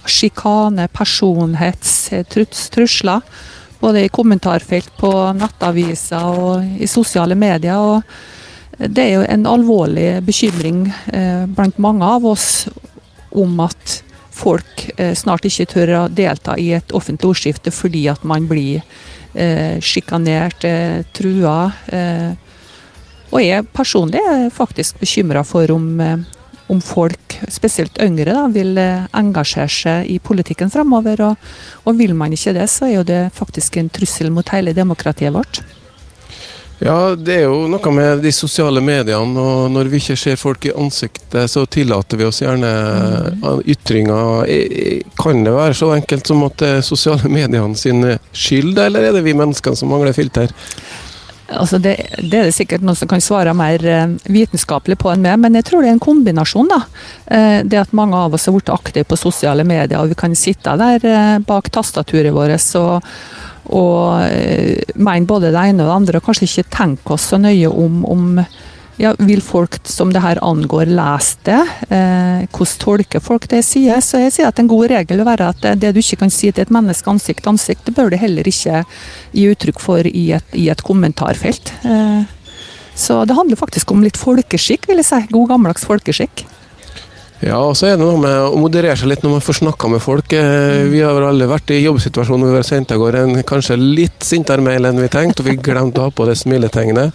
sjikane, 0.04 0.84
personhets, 0.92 2.10
trusler. 2.28 3.24
Både 3.80 4.04
i 4.04 4.10
kommentarfelt 4.12 4.90
på 4.98 5.10
nettaviser 5.38 6.42
og 6.42 6.82
i 6.82 6.86
sosiale 6.90 7.34
medier. 7.38 7.78
og 7.78 8.02
det 8.78 9.02
er 9.02 9.14
jo 9.16 9.24
en 9.26 9.46
alvorlig 9.50 10.20
bekymring 10.26 10.84
eh, 11.10 11.46
blant 11.50 11.78
mange 11.82 12.06
av 12.06 12.26
oss 12.26 12.68
om 13.34 13.58
at 13.64 13.98
folk 14.38 14.84
eh, 14.96 15.16
snart 15.18 15.48
ikke 15.48 15.66
tør 15.72 15.94
å 15.98 16.02
delta 16.08 16.54
i 16.54 16.70
et 16.76 16.94
offentlig 16.94 17.32
ordskifte 17.32 17.72
fordi 17.74 18.04
at 18.12 18.22
man 18.22 18.46
blir 18.46 18.84
eh, 19.34 19.82
sjikanert, 19.82 20.62
trua. 21.16 21.58
Og 23.28 23.42
jeg 23.42 23.66
personlig 23.74 24.22
er 24.22 24.46
faktisk 24.54 25.02
bekymra 25.02 25.42
for 25.44 25.68
om, 25.74 25.88
om, 26.70 26.78
folk, 26.80 27.34
spesielt 27.50 27.98
yngre, 28.00 28.30
da, 28.30 28.46
vil 28.54 28.78
engasjere 28.78 29.68
seg 29.68 30.08
i 30.08 30.20
politikken 30.22 30.70
framover. 30.72 31.20
Og, 31.26 31.50
og 31.84 31.98
vil 31.98 32.14
man 32.16 32.32
ikke 32.32 32.54
det, 32.56 32.70
så 32.72 32.86
er 32.86 32.94
jo 32.94 33.04
det 33.10 33.20
faktisk 33.36 33.76
en 33.82 33.90
trussel 33.92 34.30
mot 34.32 34.54
hele 34.54 34.72
demokratiet 34.72 35.34
vårt. 35.34 35.60
Ja, 36.78 37.16
det 37.16 37.40
er 37.40 37.48
jo 37.48 37.64
noe 37.66 37.90
med 37.90 38.20
de 38.22 38.30
sosiale 38.30 38.78
mediene, 38.84 39.42
og 39.42 39.72
når 39.74 39.90
vi 39.90 39.98
ikke 39.98 40.14
ser 40.20 40.38
folk 40.38 40.68
i 40.68 40.74
ansiktet, 40.78 41.50
så 41.50 41.64
tillater 41.66 42.20
vi 42.20 42.28
oss 42.28 42.38
gjerne 42.44 42.70
mm. 43.40 43.64
ytringer. 43.74 44.46
Kan 45.18 45.42
det 45.42 45.56
være 45.56 45.74
så 45.74 45.90
enkelt 45.96 46.30
som 46.30 46.46
at 46.46 46.56
det 46.62 46.70
er 46.76 46.86
sosiale 46.86 47.32
mediene 47.38 47.74
sin 47.78 48.06
skyld, 48.30 48.78
eller 48.78 49.08
er 49.08 49.18
det 49.18 49.26
vi 49.26 49.34
mennesker 49.34 49.74
som 49.78 49.90
mangler 49.90 50.14
filter? 50.14 50.54
Altså 51.48 51.78
det, 51.80 51.94
det, 52.20 52.36
er 52.36 52.48
det 52.50 52.52
sikkert 52.52 52.82
noen 52.84 52.96
som 52.98 53.08
kan 53.08 53.22
svare 53.24 53.54
mer 53.56 53.84
eh, 53.88 54.10
vitenskapelig 54.28 54.98
på 55.00 55.08
enn 55.14 55.22
meg, 55.24 55.38
men 55.40 55.56
jeg 55.56 55.64
tror 55.64 55.80
det 55.80 55.88
er 55.88 55.96
en 55.96 56.04
kombinasjon. 56.04 56.68
da. 56.68 56.82
Eh, 57.24 57.60
det 57.64 57.80
at 57.80 57.94
mange 57.96 58.20
av 58.20 58.36
oss 58.36 58.44
har 58.46 58.54
blitt 58.54 58.68
aktive 58.72 59.08
på 59.08 59.16
sosiale 59.16 59.64
medier, 59.64 59.96
og 60.02 60.12
vi 60.12 60.18
kan 60.18 60.36
sitte 60.36 60.76
der 60.76 61.08
eh, 61.08 61.38
bak 61.48 61.70
tastaturet 61.72 62.36
vårt 62.36 62.68
og 62.76 63.08
og 63.68 64.24
eh, 64.28 64.80
mener 64.96 65.28
både 65.28 65.52
det 65.52 65.60
ene 65.60 65.84
og 65.84 65.90
det 65.90 65.96
andre, 65.96 66.18
og 66.18 66.26
kanskje 66.28 66.48
ikke 66.48 66.70
tenke 66.74 67.14
oss 67.16 67.28
så 67.32 67.40
nøye 67.40 67.68
om, 67.68 68.02
om 68.08 68.40
ja, 68.98 69.12
vil 69.18 69.42
folk 69.44 69.78
som 69.86 70.10
det 70.12 70.22
her 70.24 70.40
angår, 70.44 70.90
lese 70.90 71.38
det? 71.46 71.60
Eh, 71.88 72.46
hvordan 72.50 72.80
tolker 72.82 73.22
folk 73.22 73.46
det 73.50 73.62
jeg 73.62 73.68
sier? 73.68 74.02
Så 74.04 74.22
jeg 74.24 74.34
sier 74.34 74.50
at 74.50 74.58
en 74.58 74.70
god 74.70 74.88
regel 74.92 75.20
vil 75.20 75.28
være 75.28 75.52
at 75.52 75.68
det, 75.78 75.92
du 75.94 76.02
ikke 76.02 76.24
kan 76.24 76.34
si 76.34 76.50
til 76.50 76.64
et 76.64 76.74
menneske 76.74 77.10
ansikt 77.10 77.44
til 77.44 77.54
ansikt, 77.54 77.86
det 77.86 77.94
bør 77.96 78.10
du 78.10 78.18
heller 78.18 78.48
ikke 78.50 78.82
gi 79.36 79.46
uttrykk 79.52 79.80
for 79.82 80.08
i 80.08 80.24
et, 80.38 80.58
i 80.58 80.68
et 80.72 80.82
kommentarfelt. 80.84 81.72
Eh, 81.86 82.26
så 82.98 83.22
det 83.28 83.36
handler 83.38 83.60
faktisk 83.60 83.92
om 83.94 84.02
litt 84.02 84.18
folkeskikk, 84.18 84.88
vil 84.90 84.98
jeg 84.98 85.06
si. 85.06 85.20
God 85.30 85.52
gammeldags 85.52 85.86
folkeskikk. 85.86 86.42
Ja, 87.38 87.60
og 87.62 87.76
så 87.78 87.86
er 87.86 87.94
det 87.94 88.02
noe 88.02 88.18
med 88.18 88.34
å 88.48 88.58
moderere 88.58 88.96
seg 88.98 89.12
litt 89.12 89.22
når 89.22 89.36
man 89.36 89.42
får 89.46 89.60
snakka 89.60 89.88
med 89.92 90.02
folk. 90.02 90.32
Eh, 90.34 90.88
vi 90.90 91.04
har 91.04 91.14
vel 91.14 91.28
alle 91.28 91.46
vært 91.46 91.70
i 91.70 91.84
jobbsituasjonen 91.84 92.42
hvor 92.42 92.56
vi 92.56 92.58
har 92.58 92.66
sendt 92.66 92.90
av 92.90 92.98
gårde 92.98 93.20
en 93.28 93.42
kanskje 93.46 93.76
litt 93.78 94.26
sintere 94.26 94.64
mail 94.64 94.88
enn 94.88 94.98
vi 94.98 95.06
tenkte, 95.12 95.44
og 95.44 95.50
vi 95.52 95.54
glemte 95.62 96.02
å 96.02 96.08
ha 96.08 96.14
på 96.14 96.26
det 96.26 96.34
smiletegnet. 96.40 97.14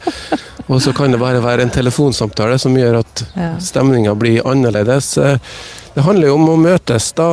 Og 0.72 0.80
så 0.80 0.94
kan 0.96 1.12
det 1.12 1.20
bare 1.20 1.42
være 1.44 1.66
en 1.66 1.74
telefonsamtale 1.76 2.56
som 2.62 2.76
gjør 2.80 3.02
at 3.02 3.26
stemninga 3.60 4.16
blir 4.16 4.46
annerledes. 4.48 5.18
Eh, 5.20 5.38
Det 5.94 6.02
handler 6.02 6.26
jo 6.32 6.36
om 6.40 6.48
å 6.50 6.56
møtes 6.58 7.12
da 7.14 7.28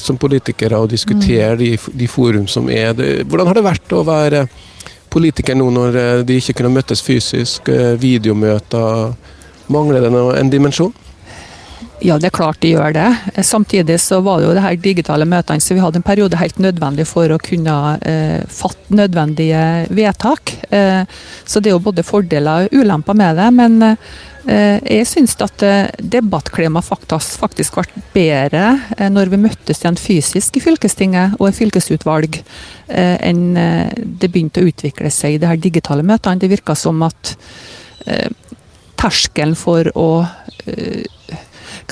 som 0.00 0.16
politikere 0.16 0.78
og 0.80 0.88
diskutere 0.88 1.58
de, 1.60 1.74
de 1.92 2.06
forum 2.08 2.46
som 2.48 2.70
er. 2.72 2.94
Hvordan 3.28 3.50
har 3.50 3.58
det 3.58 3.66
vært 3.66 3.92
å 3.92 4.04
være 4.08 4.46
politiker 5.12 5.58
nå 5.58 5.66
når 5.74 5.98
eh, 6.00 6.22
de 6.24 6.38
ikke 6.40 6.54
kunne 6.62 6.72
møtes 6.78 7.02
fysisk? 7.04 7.68
Videomøter. 8.00 9.12
Mangler 9.68 10.06
det 10.06 10.12
noe, 10.14 10.38
en 10.40 10.48
dimensjon? 10.54 10.94
Ja, 12.02 12.16
det 12.18 12.32
er 12.32 12.34
klart 12.34 12.58
de 12.64 12.72
gjør 12.72 12.94
det. 12.96 13.08
Samtidig 13.46 14.00
så 14.02 14.18
var 14.26 14.40
det 14.40 14.48
jo 14.48 14.54
det 14.56 14.64
her 14.64 14.78
digitale 14.82 15.26
møtene, 15.28 15.62
så 15.62 15.76
vi 15.76 15.82
hadde 15.84 16.00
en 16.00 16.06
periode 16.06 16.38
helt 16.40 16.58
nødvendig 16.58 17.06
for 17.06 17.30
å 17.30 17.38
kunne 17.38 17.76
eh, 18.02 18.42
fatte 18.50 18.96
nødvendige 18.98 19.62
vedtak. 19.94 20.54
Eh, 20.74 21.04
så 21.46 21.62
det 21.62 21.70
er 21.70 21.76
jo 21.76 21.84
både 21.84 22.02
fordeler 22.06 22.66
og 22.66 22.74
ulemper 22.74 23.14
med 23.14 23.38
det. 23.38 23.46
Men 23.54 23.76
eh, 23.86 24.82
jeg 24.82 25.06
syns 25.12 25.36
at 25.46 25.62
eh, 25.62 25.92
debattklimaet 26.16 26.88
faktisk, 26.88 27.38
faktisk 27.44 27.78
ble 27.78 28.02
bedre 28.16 28.64
eh, 28.98 29.06
når 29.12 29.30
vi 29.36 29.42
møttes 29.44 29.84
igjen 29.84 30.00
fysisk 30.00 30.58
i 30.58 30.64
fylkestinget 30.64 31.38
og 31.38 31.52
i 31.52 31.56
fylkesutvalg, 31.60 32.40
eh, 32.90 33.14
enn 33.30 33.46
det 33.54 34.26
begynte 34.26 34.64
å 34.64 34.72
utvikle 34.72 35.14
seg 35.14 35.36
i 35.36 35.40
de 35.44 35.52
her 35.52 35.62
digitale 35.70 36.02
møtene. 36.02 36.42
Det 36.42 36.50
virka 36.50 36.74
som 36.74 36.98
at 37.06 37.36
terskelen 38.98 39.54
for 39.54 39.86
å 39.94 40.08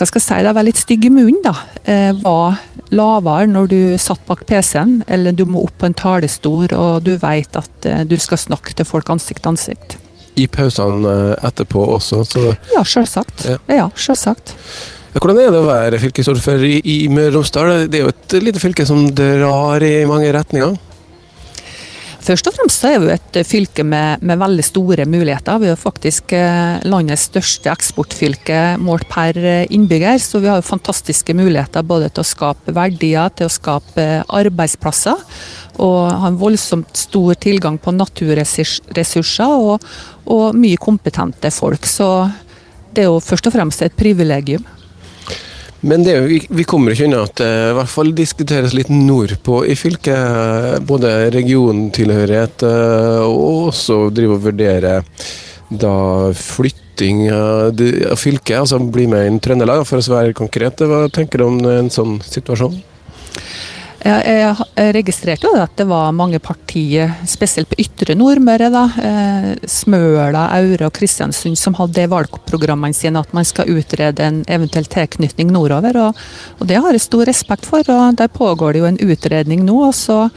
hva 0.01 0.09
skal 0.09 0.21
jeg 0.21 0.27
si, 0.27 0.37
det 0.47 0.53
være 0.57 0.69
litt 0.71 0.81
stygg 0.81 1.07
i 1.07 1.13
munnen, 1.13 1.41
da, 1.45 1.53
eh, 1.85 2.11
var 2.23 2.61
lavere 2.91 3.49
når 3.51 3.71
du 3.71 3.81
satt 4.01 4.23
bak 4.29 4.47
PC-en, 4.49 5.01
eller 5.07 5.37
du 5.37 5.45
må 5.49 5.67
opp 5.67 5.77
på 5.81 5.91
en 5.91 5.97
talerstol 5.97 6.73
og 6.75 7.05
du 7.07 7.13
vet 7.21 7.59
at 7.61 7.89
eh, 7.89 8.05
du 8.09 8.17
skal 8.21 8.41
snakke 8.41 8.75
til 8.77 8.89
folk 8.89 9.11
ansikt 9.13 9.45
til 9.45 9.53
ansikt. 9.53 9.99
I 10.41 10.47
pausene 10.51 11.13
eh, 11.35 11.49
etterpå 11.51 11.85
også. 11.99 12.25
Så, 12.25 12.47
Ja, 12.73 12.85
selvsagt. 12.87 13.45
Ja. 13.51 13.61
Ja, 13.83 13.89
selvsagt. 13.95 14.55
Hvordan 15.11 15.41
er 15.43 15.51
det 15.51 15.59
å 15.59 15.67
være 15.67 15.99
fylkesordfører 16.01 16.65
i, 16.69 16.77
i 16.87 16.99
Møre 17.11 17.33
og 17.33 17.41
Romsdal? 17.41 17.89
Det 17.91 17.99
er 17.99 18.07
jo 18.07 18.13
et 18.13 18.37
lite 18.41 18.63
fylke 18.63 18.87
som 18.87 19.09
drar 19.11 19.83
i 19.83 20.07
mange 20.09 20.31
retninger. 20.33 20.79
Først 22.31 22.47
og 22.47 22.55
fremst 22.55 22.85
er 22.87 23.01
vi 23.03 23.09
et 23.11 23.37
fylke 23.43 23.83
med, 23.83 24.21
med 24.23 24.39
veldig 24.39 24.63
store 24.63 25.03
muligheter. 25.11 25.57
Vi 25.59 25.67
er 25.73 25.79
faktisk 25.81 26.31
eh, 26.39 26.77
landets 26.87 27.25
største 27.27 27.73
eksportfylke 27.73 28.61
målt 28.79 29.09
per 29.11 29.35
eh, 29.35 29.65
innbygger, 29.75 30.21
så 30.23 30.39
vi 30.39 30.47
har 30.47 30.63
fantastiske 30.63 31.35
muligheter 31.35 31.83
både 31.83 32.07
til 32.15 32.23
å 32.23 32.29
skape 32.31 32.77
verdier, 32.77 33.35
til 33.35 33.49
å 33.49 33.51
skape 33.51 34.05
eh, 34.05 34.23
arbeidsplasser. 34.45 35.27
Og 35.83 35.99
ha 36.07 36.31
en 36.31 36.39
voldsomt 36.39 36.95
stor 37.03 37.35
tilgang 37.43 37.81
på 37.83 37.97
naturressurser 37.99 39.57
og, 39.67 39.91
og 40.31 40.55
mye 40.55 40.79
kompetente 40.79 41.51
folk. 41.51 41.83
Så 41.83 42.13
det 42.95 43.09
er 43.09 43.11
jo 43.11 43.19
først 43.19 43.51
og 43.51 43.59
fremst 43.59 43.83
et 43.83 43.99
privilegium. 43.99 44.63
Men 45.83 46.05
jo, 46.05 46.27
vi- 46.51 46.65
kommer 46.69 46.93
ikke 46.93 47.07
unna 47.09 47.23
at 47.25 47.37
det 47.41 47.49
i 47.49 47.77
hvert 47.79 47.89
fall 47.89 48.13
diskuteres 48.13 48.75
litt 48.77 48.91
nordpå 48.93 49.63
i 49.65 49.75
fylket. 49.79 50.85
Både 50.85 51.31
regiontilhørighet 51.33 52.65
eh, 52.69 53.23
og 53.25 53.71
også 53.73 54.11
drive 54.13 54.37
og 54.37 54.45
vurdere 54.45 54.99
da 55.71 55.95
flytting 56.37 57.31
av 57.33 57.81
fylket. 58.21 58.59
Altså 58.61 58.81
bli 58.93 59.07
med 59.09 59.27
inn 59.31 59.41
Trøndelag, 59.41 59.87
for 59.89 60.03
å 60.03 60.15
være 60.19 60.37
konkret. 60.37 60.83
Hva 60.85 61.07
tenker 61.09 61.41
du 61.41 61.47
om 61.47 61.61
en 61.65 61.89
sånn 61.93 62.19
situasjon? 62.27 62.77
Jeg, 64.01 64.55
registrerte 64.97 65.45
jo 65.45 65.59
at 65.61 65.75
det 65.77 65.85
var 65.91 66.15
mange 66.17 66.39
partier, 66.41 67.11
spesielt 67.29 67.69
på 67.69 67.83
ytre 67.83 68.15
Nordmøre, 68.17 68.71
da, 68.73 68.85
eh, 68.97 69.51
Smøla, 69.69 70.47
Aure 70.57 70.89
og 70.89 70.95
Kristiansund, 70.97 71.59
som 71.61 71.77
hadde 71.77 72.07
i 72.07 72.09
valgprogrammene 72.09 72.97
sine 72.97 73.21
at 73.21 73.35
man 73.37 73.45
skal 73.45 73.69
utrede 73.69 74.25
en 74.25 74.41
eventuell 74.49 74.89
tilknytning 74.89 75.53
nordover. 75.53 76.01
Og, 76.01 76.25
og 76.59 76.71
det 76.71 76.81
har 76.81 76.97
jeg 76.97 77.05
stor 77.05 77.29
respekt 77.29 77.69
for. 77.69 77.85
og 77.93 78.17
Der 78.17 78.33
pågår 78.33 78.73
det 78.73 78.81
jo 78.81 78.89
en 78.89 79.03
utredning 79.05 79.67
nå. 79.69 79.77
og 79.91 79.95
så 79.95 80.31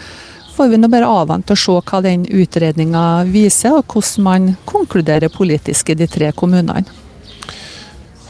får 0.56 0.68
vi 0.70 0.78
nå 0.78 0.90
bare 0.92 1.10
avvente 1.10 1.56
og 1.56 1.58
se 1.58 1.78
hva 1.88 2.02
den 2.04 2.28
utredninga 2.30 3.24
viser, 3.32 3.80
og 3.80 3.88
hvordan 3.88 4.28
man 4.28 4.52
konkluderer 4.70 5.32
politisk 5.34 5.90
i 5.90 5.98
de 5.98 6.08
tre 6.08 6.32
kommunene. 6.36 7.03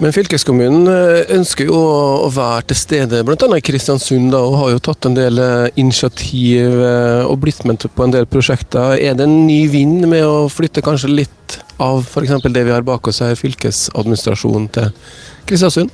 Men 0.04 0.12
fylkeskommunen 0.12 0.90
eh, 0.92 1.30
ønsker 1.32 1.70
jo 1.70 1.78
å 1.80 2.28
være 2.34 2.66
til 2.68 2.76
stede 2.76 3.22
bl.a. 3.24 3.48
i 3.56 3.64
Kristiansund, 3.64 4.34
da, 4.34 4.42
og 4.44 4.58
har 4.60 4.74
jo 4.74 4.82
tatt 4.84 5.08
en 5.08 5.16
del 5.16 5.40
eh, 5.40 5.70
initiativ 5.80 6.76
eh, 6.76 7.22
og 7.24 7.38
blitt 7.46 7.62
med 7.64 7.86
på 7.88 8.04
en 8.04 8.12
del 8.12 8.28
prosjekter. 8.28 8.98
Er 9.00 9.16
det 9.16 9.24
en 9.24 9.46
ny 9.48 9.62
vind 9.72 10.04
med 10.12 10.26
å 10.28 10.50
flytte 10.52 10.84
kanskje 10.84 11.14
litt 11.14 11.56
av 11.80 12.02
f.eks. 12.04 12.36
det 12.52 12.66
vi 12.68 12.74
har 12.76 12.84
bak 12.84 13.08
oss 13.08 13.22
her, 13.24 13.38
fylkesadministrasjonen 13.40 14.66
til 14.76 14.92
Kristiansund? 15.48 15.94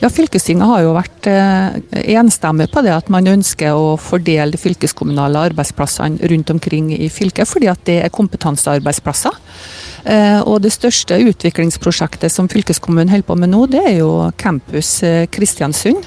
Ja, 0.00 0.08
Fylkestinget 0.14 0.70
har 0.70 0.86
jo 0.86 0.94
vært 0.94 1.26
enstemmig 1.28 2.68
på 2.72 2.80
det 2.86 2.94
at 2.94 3.08
man 3.12 3.28
ønsker 3.28 3.74
å 3.74 3.96
fordele 4.00 4.54
de 4.54 4.60
fylkeskommunale 4.60 5.48
arbeidsplassene 5.50 6.30
rundt 6.30 6.52
omkring 6.54 6.92
i 6.94 7.10
fylket, 7.12 7.48
fordi 7.50 7.68
at 7.72 7.82
det 7.88 7.98
er 8.06 8.14
kompetansearbeidsplasser. 8.14 9.36
Eh, 10.04 10.40
og 10.44 10.62
det 10.62 10.72
største 10.74 11.18
utviklingsprosjektet 11.30 12.32
som 12.32 12.50
fylkeskommunen 12.50 13.10
holder 13.12 13.28
på 13.28 13.38
med 13.38 13.52
nå, 13.54 13.64
det 13.72 13.82
er 13.82 13.96
jo 14.00 14.12
Campus 14.38 14.98
eh, 15.06 15.26
Kristiansund. 15.32 16.06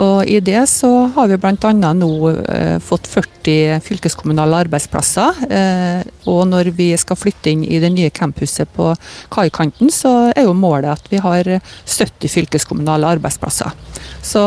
Og 0.00 0.24
I 0.24 0.38
det 0.40 0.62
så 0.70 0.88
har 1.14 1.28
vi 1.28 1.36
bl.a. 1.36 1.72
nå 1.92 2.12
eh, 2.32 2.78
fått 2.80 3.08
40 3.10 3.82
fylkeskommunale 3.84 4.62
arbeidsplasser. 4.64 5.42
Eh, 5.52 6.00
og 6.32 6.46
når 6.48 6.70
vi 6.76 6.88
skal 6.96 7.18
flytte 7.18 7.52
inn 7.52 7.64
i 7.64 7.80
det 7.82 7.90
nye 7.92 8.12
campuset 8.14 8.70
på 8.72 8.92
kaikanten, 9.32 9.92
så 9.92 10.32
er 10.32 10.46
jo 10.46 10.56
målet 10.56 10.94
at 10.94 11.12
vi 11.12 11.20
har 11.20 11.50
70 11.58 12.32
fylkeskommunale 12.32 13.10
arbeidsplasser. 13.18 13.74
Så 14.22 14.46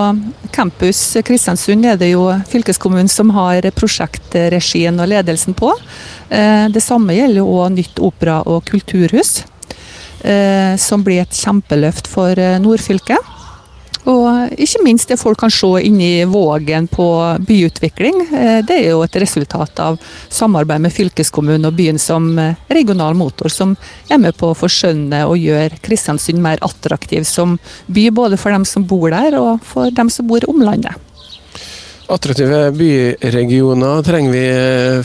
Campus 0.56 1.02
Kristiansund 1.26 1.86
er 1.86 2.00
det 2.00 2.14
jo 2.14 2.26
fylkeskommunen 2.50 3.12
som 3.12 3.34
har 3.36 3.68
prosjektregien 3.76 4.98
og 4.98 5.12
ledelsen 5.12 5.54
på. 5.58 5.74
Eh, 6.30 6.66
det 6.74 6.82
samme 6.82 7.14
gjelder 7.14 7.44
jo 7.44 7.54
òg 7.60 7.76
nytt 7.76 8.02
opera- 8.02 8.42
og 8.48 8.66
kulturhus, 8.66 9.44
eh, 10.24 10.74
som 10.78 11.04
blir 11.04 11.22
et 11.22 11.38
kjempeløft 11.38 12.10
for 12.10 12.34
eh, 12.40 12.58
nordfylket. 12.58 13.35
Og 14.06 14.60
ikke 14.62 14.84
minst 14.86 15.10
det 15.10 15.18
folk 15.18 15.40
kan 15.42 15.54
se 15.54 15.68
inni 15.82 16.26
vågen 16.30 16.88
på 16.88 17.08
byutvikling. 17.48 18.22
eh, 18.34 18.62
Det 18.62 18.76
er 18.78 18.90
jo 18.92 19.02
et 19.02 19.16
resultat 19.16 19.80
av 19.80 19.98
samarbeid 20.30 20.82
med 20.82 20.94
fylkeskommunen 20.94 21.66
og 21.66 21.74
byen 21.74 21.98
som 22.00 22.38
eh, 22.40 22.56
regional 22.70 23.16
motor, 23.16 23.50
som 23.50 23.76
er 24.10 24.18
med 24.18 24.38
på 24.38 24.52
å 24.52 24.58
forskjønne 24.58 25.26
og 25.26 25.38
gjøre 25.38 25.82
Kristiansund 25.82 26.42
mer 26.42 26.62
attraktiv 26.62 27.26
som 27.26 27.58
by, 27.88 28.10
både 28.12 28.38
for 28.38 28.52
dem 28.52 28.66
som 28.66 28.86
bor 28.86 29.10
der 29.10 29.40
og 29.40 29.60
for 29.64 29.90
dem 29.90 30.10
som 30.10 30.28
bor 30.28 30.38
i 30.38 30.50
omlandet. 30.50 30.94
Attraktive 32.06 32.70
byregioner 32.78 34.04
trenger 34.06 34.32
vi 34.32 34.42
eh, 34.46 35.00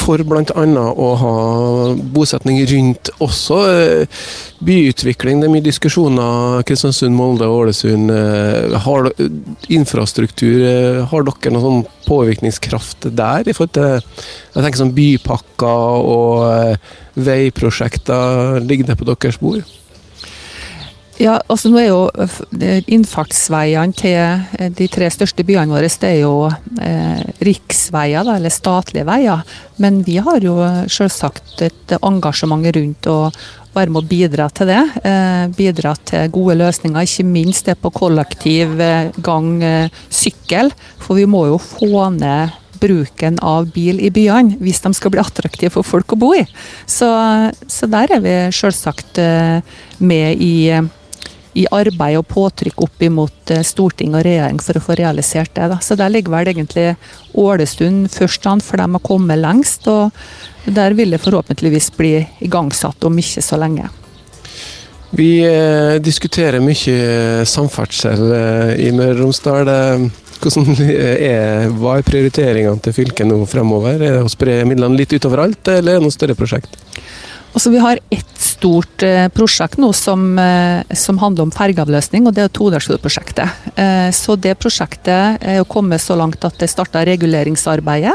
for, 0.00 0.22
bl.a. 0.24 0.62
å 0.88 1.08
ha 1.20 1.32
bosetning 2.14 2.62
rundt 2.70 3.10
også. 3.20 3.58
eh, 3.68 4.22
Byutvikling, 4.64 5.42
det 5.42 5.46
er 5.46 5.52
mye 5.52 5.66
diskusjoner. 5.66 6.64
Kristiansund, 6.66 7.12
Molde 7.14 7.44
og 7.46 7.66
Ålesund. 7.66 8.08
eh, 8.14 8.78
Har, 8.86 9.10
infrastruktur, 9.68 11.04
har 11.12 11.28
dere 11.28 11.52
noen 11.52 11.66
sånn 11.66 11.84
påvirkningskraft 12.08 13.10
der? 13.12 13.44
i 13.44 13.52
forhold 13.52 13.76
til 13.76 14.00
jeg 14.00 14.64
tenker 14.64 14.80
sånn 14.80 14.96
bypakker 14.96 16.08
og 16.16 16.78
veiprosjekter. 17.28 18.62
Ligger 18.64 18.88
det 18.88 18.96
på 18.96 19.10
deres 19.12 19.36
bord? 19.36 19.68
Ja, 21.18 21.40
altså 21.50 21.70
nå 21.72 21.80
er 21.82 21.88
jo 21.88 22.04
innfartsveiene 22.94 23.96
til 23.98 24.14
eh, 24.14 24.68
de 24.70 24.86
tre 24.92 25.08
største 25.10 25.42
byene 25.46 25.74
våre, 25.74 25.88
det 25.90 26.10
er 26.12 26.20
jo 26.20 26.46
eh, 26.46 27.24
riksveier, 27.42 28.22
da, 28.22 28.36
eller 28.38 28.54
statlige 28.54 29.06
veier. 29.08 29.42
Men 29.82 30.04
vi 30.06 30.20
har 30.22 30.44
jo 30.46 30.54
selvsagt 30.86 31.64
et 31.66 31.96
engasjement 31.98 32.68
rundt 32.76 33.08
å 33.10 33.18
være 33.74 33.92
med 33.94 34.04
å 34.04 34.08
bidra 34.10 34.46
til 34.54 34.70
det. 34.70 34.84
Eh, 35.02 35.48
bidra 35.58 35.96
til 36.06 36.30
gode 36.34 36.54
løsninger, 36.60 37.02
ikke 37.02 37.26
minst 37.26 37.66
det 37.66 37.78
på 37.82 37.90
kollektiv, 37.94 38.78
eh, 38.80 39.10
gang, 39.18 39.50
eh, 39.62 39.90
sykkel. 40.10 40.70
For 41.02 41.18
vi 41.18 41.26
må 41.26 41.46
jo 41.50 41.58
få 41.58 42.12
ned 42.14 42.54
bruken 42.78 43.40
av 43.42 43.72
bil 43.74 43.98
i 43.98 44.10
byene, 44.14 44.54
hvis 44.62 44.80
de 44.84 44.92
skal 44.94 45.10
bli 45.10 45.22
attraktive 45.22 45.72
for 45.74 45.82
folk 45.82 46.14
å 46.14 46.18
bo 46.18 46.32
i. 46.34 46.44
Så, 46.86 47.08
så 47.66 47.90
der 47.90 48.14
er 48.14 48.22
vi 48.22 48.36
selvsagt 48.54 49.18
eh, 49.18 49.60
med 49.98 50.38
i 50.38 50.78
i 51.58 51.66
arbeid 51.74 52.18
og 52.20 52.28
påtrykk 52.30 52.82
opp 52.86 53.02
imot 53.02 53.52
eh, 53.54 53.64
storting 53.66 54.14
og 54.14 54.24
regjering 54.26 54.60
for 54.62 54.78
å 54.78 54.84
få 54.84 54.98
realisert 54.98 55.54
det. 55.56 55.70
Da. 55.72 55.78
Så 55.82 55.96
der 55.98 56.12
ligger 56.12 56.36
vel 56.36 56.52
egentlig 56.52 56.92
Ålesund 57.38 58.08
først 58.14 58.46
an, 58.50 58.62
for 58.64 58.80
de 58.80 58.86
har 58.94 59.04
kommet 59.04 59.40
lengst. 59.42 59.88
Og 59.90 60.14
der 60.64 60.94
vil 60.98 61.14
det 61.14 61.22
forhåpentligvis 61.24 61.90
bli 61.98 62.12
igangsatt 62.44 63.08
om 63.08 63.18
ikke 63.18 63.44
så 63.44 63.58
lenge. 63.60 63.90
Vi 65.10 65.30
eh, 65.40 65.96
diskuterer 66.04 66.60
mye 66.60 67.44
samferdsel 67.48 68.24
eh, 68.28 68.72
i 68.86 68.90
Møre 68.92 69.16
og 69.16 69.22
Romsdal. 69.24 69.74
Eh, 69.74 70.08
Hvordan 70.38 70.68
er, 70.78 71.64
hva 71.74 71.96
er 71.98 72.04
prioriteringene 72.06 72.78
til 72.78 72.94
fylket 72.94 73.26
nå 73.26 73.40
fremover? 73.50 73.96
Er 73.96 74.20
det 74.20 74.20
å 74.22 74.30
spre 74.30 74.60
midlene 74.68 74.94
litt 74.94 75.10
utover 75.10 75.42
alt, 75.42 75.66
eller 75.66 75.96
er 75.96 75.98
det 75.98 76.06
noe 76.06 76.14
større 76.14 76.36
prosjekt? 76.38 76.76
Altså, 77.52 77.70
vi 77.72 77.80
har 77.80 77.98
ett 78.12 78.38
stort 78.58 79.02
eh, 79.02 79.28
prosjekt 79.32 79.78
nå 79.80 79.92
som, 79.96 80.38
eh, 80.38 80.82
som, 80.94 81.18
handler 81.18 81.46
om 81.46 81.52
fergeavløsning, 81.54 82.26
og 82.26 82.34
det 82.36 82.44
er 82.44 82.52
Todalsfjordprosjektet. 82.54 83.72
Eh, 83.78 84.10
så 84.14 84.36
det 84.36 84.56
prosjektet 84.60 85.38
er 85.40 85.64
kommet 85.70 86.02
så 86.04 86.16
langt 86.18 86.44
at 86.44 86.58
det 86.60 86.70
starta 86.70 87.04
reguleringsarbeidet. 87.08 88.14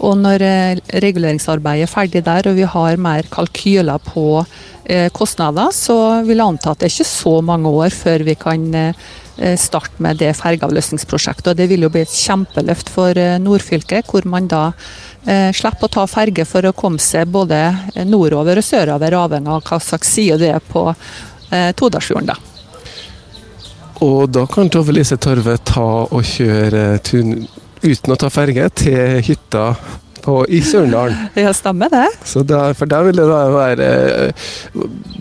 Og 0.00 0.16
når 0.18 0.44
reguleringsarbeidet 1.04 1.88
er 1.88 1.92
ferdig 1.92 2.24
der, 2.26 2.50
og 2.50 2.58
vi 2.58 2.68
har 2.76 3.00
mer 3.00 3.28
kalkyler 3.30 4.00
på 4.02 4.44
kostnader, 5.14 5.68
så 5.76 5.94
vil 6.26 6.40
jeg 6.40 6.50
anta 6.50 6.72
at 6.72 6.80
det 6.80 6.88
er 6.88 6.94
ikke 6.96 7.06
så 7.06 7.34
mange 7.46 7.70
år 7.70 7.94
før 7.94 8.24
vi 8.26 8.34
kan 8.34 8.64
starte 9.56 10.02
med 10.04 10.18
det 10.20 10.34
fergeavløsningsprosjektet. 10.36 11.52
Og 11.52 11.56
det 11.56 11.68
vil 11.70 11.86
jo 11.86 11.92
bli 11.92 12.02
et 12.04 12.12
kjempeløft 12.12 12.90
for 12.92 13.16
nordfylket, 13.40 14.10
hvor 14.10 14.26
man 14.28 14.50
da 14.50 14.66
Eh, 15.28 15.50
slipper 15.52 15.84
å 15.84 15.92
ta 15.92 16.06
ferge 16.08 16.46
for 16.48 16.64
å 16.64 16.72
komme 16.72 17.00
seg 17.02 17.28
både 17.28 17.58
nordover 18.08 18.56
og 18.56 18.64
sørover, 18.64 19.16
avhengig 19.18 19.52
av 19.52 19.66
hva 19.66 19.78
slags 19.84 20.14
side 20.16 20.38
det 20.40 20.54
er 20.54 20.62
på 20.64 20.86
eh, 20.88 21.72
Todalsfjorden. 21.76 22.46
Og 24.00 24.30
da 24.32 24.46
kan 24.48 24.70
Tove 24.72 24.94
Lise 24.96 25.18
Torve 25.20 25.58
ta 25.60 25.88
og 26.08 26.24
kjøre 26.24 27.02
tun 27.04 27.42
uten 27.82 28.14
å 28.14 28.16
ta 28.20 28.30
ferge 28.32 28.70
til 28.80 29.20
hytta 29.26 29.66
på, 30.24 30.40
i 30.48 30.62
Sørendalen. 30.64 31.28
Ja, 31.40 31.52
stemmer 31.56 31.90
det. 31.92 32.06
Så 32.28 32.42
der, 32.46 32.74
for 32.78 32.90
der 32.90 33.06
vil 33.06 33.16
det 33.16 33.26
da 33.28 33.40
være 33.54 33.88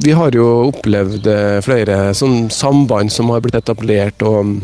Vi 0.04 0.16
har 0.16 0.36
jo 0.36 0.48
opplevd 0.70 1.30
eh, 1.30 1.60
flere 1.66 2.00
sånn 2.18 2.50
samband 2.54 3.14
som 3.14 3.32
har 3.34 3.44
blitt 3.44 3.60
etablert, 3.60 4.24
og 4.26 4.60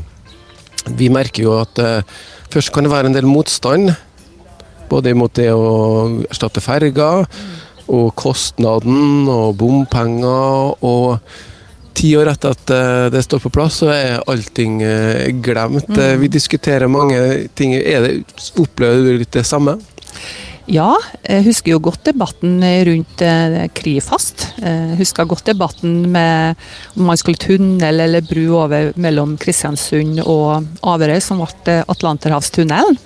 vi 0.95 1.09
merker 1.09 1.47
jo 1.47 1.55
at 1.57 1.79
uh, 1.81 2.17
først 2.53 2.69
kan 2.73 2.85
det 2.85 2.91
være 2.91 3.09
en 3.09 3.15
del 3.15 3.25
motstand 3.25 3.95
både 4.89 5.13
imot 5.15 5.35
det 5.37 5.49
å 5.53 6.21
erstatte 6.29 6.63
ferger, 6.63 7.25
og 7.85 8.07
kostnaden 8.17 9.27
og 9.29 9.57
bompenger. 9.59 10.75
Og 10.85 11.19
ti 11.95 12.11
år 12.19 12.31
etter 12.33 12.55
at 12.55 12.73
eh, 12.75 13.07
det 13.13 13.23
står 13.25 13.43
på 13.45 13.53
plass, 13.55 13.79
så 13.83 13.91
er 13.93 14.23
allting 14.31 14.81
eh, 14.83 15.29
glemt. 15.45 15.89
Mm. 15.89 16.21
Vi 16.23 16.31
diskuterer 16.33 16.91
mange 16.91 17.19
ting. 17.57 17.75
Er 17.77 18.07
det, 18.07 18.15
opplever 18.61 19.05
du 19.05 19.21
litt 19.21 19.33
det 19.35 19.45
samme? 19.47 19.77
Ja, 20.65 20.95
jeg 21.21 21.43
husker 21.45 21.75
jo 21.75 21.81
godt 21.85 22.07
debatten 22.07 22.57
rundt 22.87 23.21
eh, 23.21 23.67
Krifast. 23.77 24.47
Jeg 24.57 24.97
husker 24.97 25.27
godt 25.29 25.45
debatten 25.45 26.07
med 26.09 26.57
om 26.97 27.05
man 27.11 27.19
skulle 27.21 27.37
tunnel 27.37 28.01
eller 28.01 28.25
bru 28.25 28.47
over 28.63 28.89
mellom 28.97 29.35
Kristiansund 29.37 30.23
og 30.23 30.65
Averøy, 30.81 31.19
som 31.21 31.43
ble 31.43 31.83
Atlanterhavstunnelen. 31.85 32.97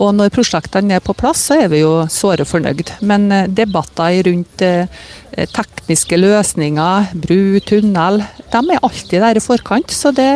Og 0.00 0.14
når 0.16 0.30
prosjektene 0.32 0.96
er 0.96 1.02
på 1.04 1.16
plass, 1.18 1.42
så 1.50 1.58
er 1.64 1.72
vi 1.72 1.82
jo 1.82 2.06
såre 2.06 2.46
fornøyd. 2.46 2.94
Men 3.02 3.26
eh, 3.34 3.48
debatter 3.58 4.22
rundt 4.30 4.62
eh, 4.62 4.86
tekniske 5.50 6.14
løsninger, 6.14 7.10
bru, 7.26 7.58
tunnel, 7.66 8.22
de 8.54 8.62
er 8.62 8.84
alltid 8.86 9.18
der 9.18 9.40
i 9.40 9.42
forkant. 9.42 9.90
Så 9.90 10.14
det, 10.14 10.30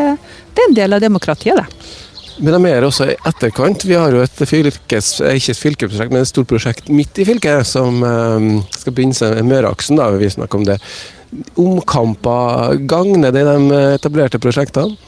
det 0.50 0.66
er 0.66 0.72
en 0.72 0.80
del 0.82 0.98
av 0.98 1.06
demokratiet, 1.06 1.62
det. 1.62 2.02
Men 2.38 2.56
de 2.56 2.70
er 2.70 2.86
også 2.86 3.06
i 3.12 3.16
etterkant. 3.28 3.84
Vi 3.86 3.94
har 3.94 4.14
jo 4.14 4.22
et 4.24 4.44
fylkes, 4.48 5.10
eh, 5.22 5.38
ikke 5.38 5.54
et 5.54 5.60
fylkeprosjekt, 5.60 6.12
men 6.12 6.24
et 6.24 6.30
stort 6.30 6.50
prosjekt 6.50 6.90
midt 6.90 7.18
i 7.22 7.26
fylket 7.28 7.66
som 7.68 8.02
um, 8.02 8.48
skal 8.74 8.94
begynne 8.96 9.16
seg 9.16 9.36
med 9.38 9.52
Møreaksen. 9.52 10.00
da, 10.00 10.10
vi 10.18 10.32
snakker 10.32 10.60
om 10.60 10.66
det. 10.66 10.78
Omkamper, 11.58 12.78
gagner 12.90 13.34
det 13.34 13.44
de 13.46 13.82
etablerte 13.94 14.42
prosjektene? 14.42 14.98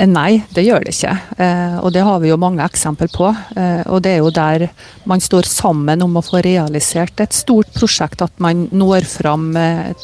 Eh, 0.00 0.08
nei, 0.08 0.40
det 0.54 0.64
gjør 0.64 0.84
det 0.86 0.94
ikke. 0.94 1.12
Eh, 1.44 1.76
og 1.84 1.92
det 1.92 2.04
har 2.06 2.20
vi 2.22 2.30
jo 2.30 2.38
mange 2.40 2.64
eksempel 2.64 3.10
på. 3.12 3.28
Eh, 3.56 3.82
og 3.92 4.00
det 4.04 4.14
er 4.14 4.22
jo 4.22 4.32
der 4.32 4.66
man 5.08 5.20
står 5.20 5.48
sammen 5.48 6.04
om 6.04 6.16
å 6.16 6.24
få 6.24 6.40
realisert 6.44 7.20
et 7.20 7.36
stort 7.36 7.72
prosjekt, 7.76 8.24
at 8.24 8.32
man 8.40 8.66
når 8.72 9.08
fram 9.08 9.52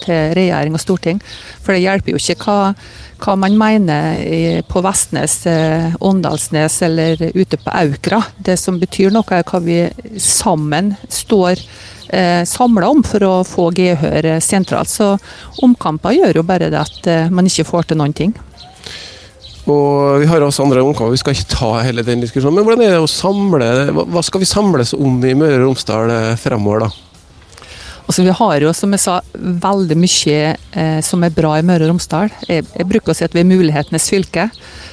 til 0.03 0.37
regjering 0.37 0.77
og 0.77 0.83
storting. 0.83 1.21
For 1.63 1.75
det 1.75 1.85
hjelper 1.85 2.13
jo 2.13 2.21
ikke 2.21 2.39
hva, 2.45 2.75
hva 3.23 3.37
man 3.41 3.57
mener 3.59 4.63
på 4.69 4.83
Vestnes, 4.85 5.39
Åndalsnes 6.01 6.81
eller 6.87 7.23
ute 7.35 7.59
på 7.61 7.75
Aukra. 7.83 8.23
Det 8.39 8.59
som 8.61 8.81
betyr 8.81 9.15
noe, 9.15 9.27
er 9.33 9.47
hva 9.47 9.61
vi 9.65 9.81
sammen 10.23 10.95
står 11.09 11.61
eh, 12.13 12.43
samla 12.49 12.91
om 12.93 13.05
for 13.07 13.25
å 13.27 13.35
få 13.47 13.71
gehør 13.77 14.37
sentralt. 14.45 14.93
Så 14.93 15.15
omkamper 15.65 16.17
gjør 16.19 16.43
jo 16.43 16.47
bare 16.47 16.71
det 16.73 16.83
at 16.83 17.33
man 17.33 17.49
ikke 17.49 17.69
får 17.69 17.91
til 17.91 18.03
noen 18.03 18.17
ting. 18.17 18.37
Og 19.67 20.21
vi 20.23 20.29
har 20.31 20.43
også 20.47 20.63
andre 20.63 20.83
omkamper, 20.87 21.11
vi 21.11 21.19
skal 21.19 21.35
ikke 21.35 21.51
ta 21.51 21.71
hele 21.83 22.05
den 22.07 22.23
diskusjonen. 22.23 22.61
Men 22.61 22.69
hvordan 22.69 22.85
er 22.87 22.95
det 22.95 23.03
å 23.03 23.11
samle 23.11 23.71
Hva 24.15 24.23
skal 24.23 24.43
vi 24.43 24.49
samles 24.49 24.95
om 24.95 25.19
i 25.27 25.35
Møre 25.35 25.59
og 25.59 25.73
Romsdal 25.73 26.13
eh, 26.15 26.35
fremover, 26.39 26.87
da? 26.87 27.06
Altså, 28.07 28.23
vi 28.23 28.35
har 28.39 28.63
jo, 28.63 28.73
som 28.77 28.93
jeg 28.95 29.03
sa, 29.03 29.17
veldig 29.35 29.97
mye 29.99 30.43
eh, 30.55 30.99
som 31.03 31.25
er 31.27 31.35
bra 31.35 31.57
i 31.59 31.65
Møre 31.67 31.89
og 31.89 31.91
Romsdal. 31.91 32.31
Jeg, 32.47 32.67
jeg, 32.71 32.87
bruker 32.87 33.13
å 33.13 33.17
si 33.19 33.27
at 33.27 33.35
vi 33.35 33.43
er 33.43 33.49
mulighetenes 33.51 34.07
fylke. 34.13 34.47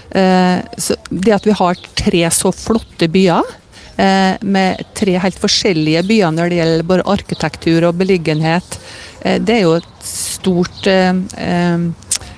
Eh, 0.09 0.87
det 1.13 1.35
at 1.35 1.45
vi 1.45 1.57
har 1.59 1.83
tre 1.99 2.23
så 2.33 2.49
flotte 2.55 3.09
byer, 3.13 3.53
eh, 4.01 4.33
med 4.41 4.81
tre 4.97 5.17
helt 5.21 5.37
forskjellige 5.37 6.03
byer 6.09 6.33
når 6.33 6.49
det 6.49 6.61
gjelder 6.61 6.87
både 6.89 7.09
arkitektur 7.13 7.89
og 7.89 7.99
beliggenhet, 8.01 8.79
eh, 9.21 9.37
det 9.37 9.59
er 9.59 9.65
jo 9.67 9.77
et 9.77 10.07
stort 10.07 10.89
eh, 10.89 11.13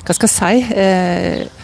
Hva 0.06 0.14
skal 0.14 0.30
jeg 0.30 0.36
si? 0.36 1.64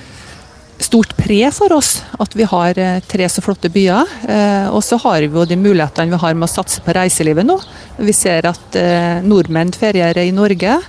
Stort 0.82 1.13
pre 1.17 1.39
for 1.54 1.74
oss 1.76 2.02
at 2.22 2.36
vi 2.38 2.46
har 2.48 2.78
eh, 2.80 3.00
tre 3.08 3.28
så 3.30 3.44
flotte 3.44 3.70
byer. 3.72 4.10
Eh, 4.28 4.67
og 4.74 4.84
så 4.86 5.00
har 5.04 5.24
vi 5.24 5.30
jo 5.30 5.46
de 5.48 5.58
mulighetene 5.60 6.12
vi 6.12 6.20
har 6.24 6.36
med 6.38 6.48
å 6.48 6.52
satse 6.52 6.84
på 6.84 6.96
reiselivet 6.98 7.48
nå. 7.48 7.58
Vi 8.02 8.13
ser 8.15 8.48
at 8.50 8.78
eh, 8.80 9.22
nordmenn 9.26 9.74
ferierer 9.78 10.24
i 10.26 10.36
Norge. 10.36 10.80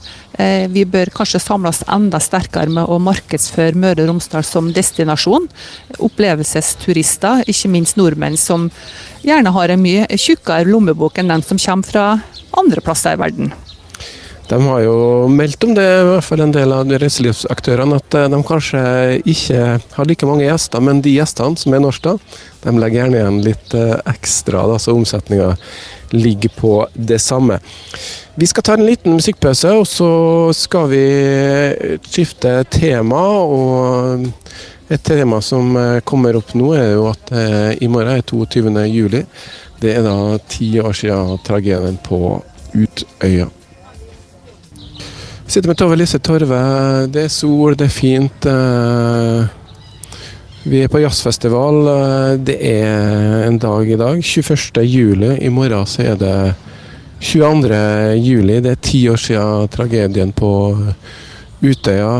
Vi 0.73 0.87
bør 0.89 1.11
kanskje 1.13 1.43
samle 1.45 1.69
oss 1.69 1.83
enda 1.93 2.17
sterkere 2.23 2.73
med 2.73 2.89
å 2.89 2.97
markedsføre 3.05 3.77
Møre 3.77 4.07
og 4.07 4.09
Romsdal 4.09 4.47
som 4.49 4.71
destinasjon. 4.73 5.45
Opplevelsesturister, 6.01 7.45
ikke 7.53 7.69
minst 7.75 7.99
nordmenn 8.01 8.39
som 8.41 8.71
gjerne 9.21 9.53
har 9.53 9.75
en 9.75 9.85
mye 9.85 10.09
tjukkere 10.17 10.65
lommebok 10.73 11.21
enn 11.21 11.35
den 11.35 11.45
som 11.45 11.61
kommer 11.61 11.93
fra 11.93 12.07
andre 12.65 12.81
plasser 12.81 13.21
i 13.21 13.21
verden. 13.21 13.53
De 14.53 14.59
har 14.61 14.81
jo 14.85 14.97
meldt 15.33 15.65
om 15.65 15.71
det, 15.73 15.83
i 15.83 16.09
hvert 16.11 16.27
fall 16.27 16.43
en 16.45 16.51
del 16.53 16.75
av 16.77 16.91
reiselivsaktørene, 17.01 17.97
at 18.03 18.17
eh, 18.19 18.27
de 18.29 18.41
kanskje 18.45 18.81
ikke 19.33 19.61
har 19.95 20.09
like 20.11 20.27
mange 20.29 20.45
gjester, 20.45 20.83
men 20.85 21.01
de 21.01 21.15
gjestene 21.15 21.57
som 21.57 21.73
er 21.73 21.81
norske, 21.81 22.13
de 22.61 22.75
legger 22.77 23.01
gjerne 23.01 23.17
igjen 23.17 23.39
litt 23.47 23.77
eh, 23.79 23.95
ekstra, 24.13 24.67
da, 24.69 24.77
så 24.77 24.93
omsetninga 24.93 25.55
ligger 26.13 26.53
på 26.59 26.73
det 26.93 27.23
samme. 27.25 27.57
Vi 28.37 28.51
skal 28.51 28.67
ta 28.69 28.77
en 28.77 28.85
liten 28.85 29.17
musikkpause, 29.17 29.73
og 29.79 29.89
så 29.89 30.11
skal 30.57 30.93
vi 30.93 31.07
skifte 32.13 32.59
tema. 32.77 33.23
og 33.49 34.29
et 34.93 35.01
tema 35.09 35.41
som 35.41 35.73
eh, 35.81 36.03
kommer 36.05 36.37
opp 36.37 36.53
nå, 36.53 36.75
er 36.77 36.93
jo 36.99 37.09
at 37.15 37.33
i 37.81 37.89
morgen 37.89 38.19
er 38.19 38.29
22. 38.29 38.69
juli. 38.93 39.25
Det 39.81 39.97
er 39.97 40.05
da 40.05 40.37
ti 40.45 40.75
år 40.85 40.93
siden 40.93 41.41
tragedien 41.49 41.97
på 42.05 42.21
Utøya 42.77 43.49
sitter 45.53 45.69
med 45.69 45.77
Tove 45.77 45.97
Lise 46.01 46.17
Torve. 46.19 46.59
Det 47.13 47.27
er 47.27 47.33
sol, 47.33 47.75
det 47.77 47.91
er 47.91 47.93
fint. 47.93 48.47
Eh, 48.49 49.43
vi 50.65 50.79
er 50.81 50.89
på 50.89 51.03
jazzfestival. 51.03 51.81
Eh, 51.93 52.37
det 52.41 52.57
er 52.71 53.45
en 53.51 53.59
dag 53.61 53.91
i 53.91 53.99
dag. 54.01 54.23
21. 54.25 54.81
juli. 54.89 55.35
I 55.45 55.51
morgen 55.53 55.85
så 55.85 56.07
er 56.07 56.17
det 56.17 56.55
22. 57.21 57.83
juli. 58.17 58.63
Det 58.65 58.73
er 58.73 58.81
ti 58.81 59.03
år 59.13 59.21
siden 59.21 59.69
tragedien 59.75 60.33
på 60.33 60.53
Utøya. 61.61 62.15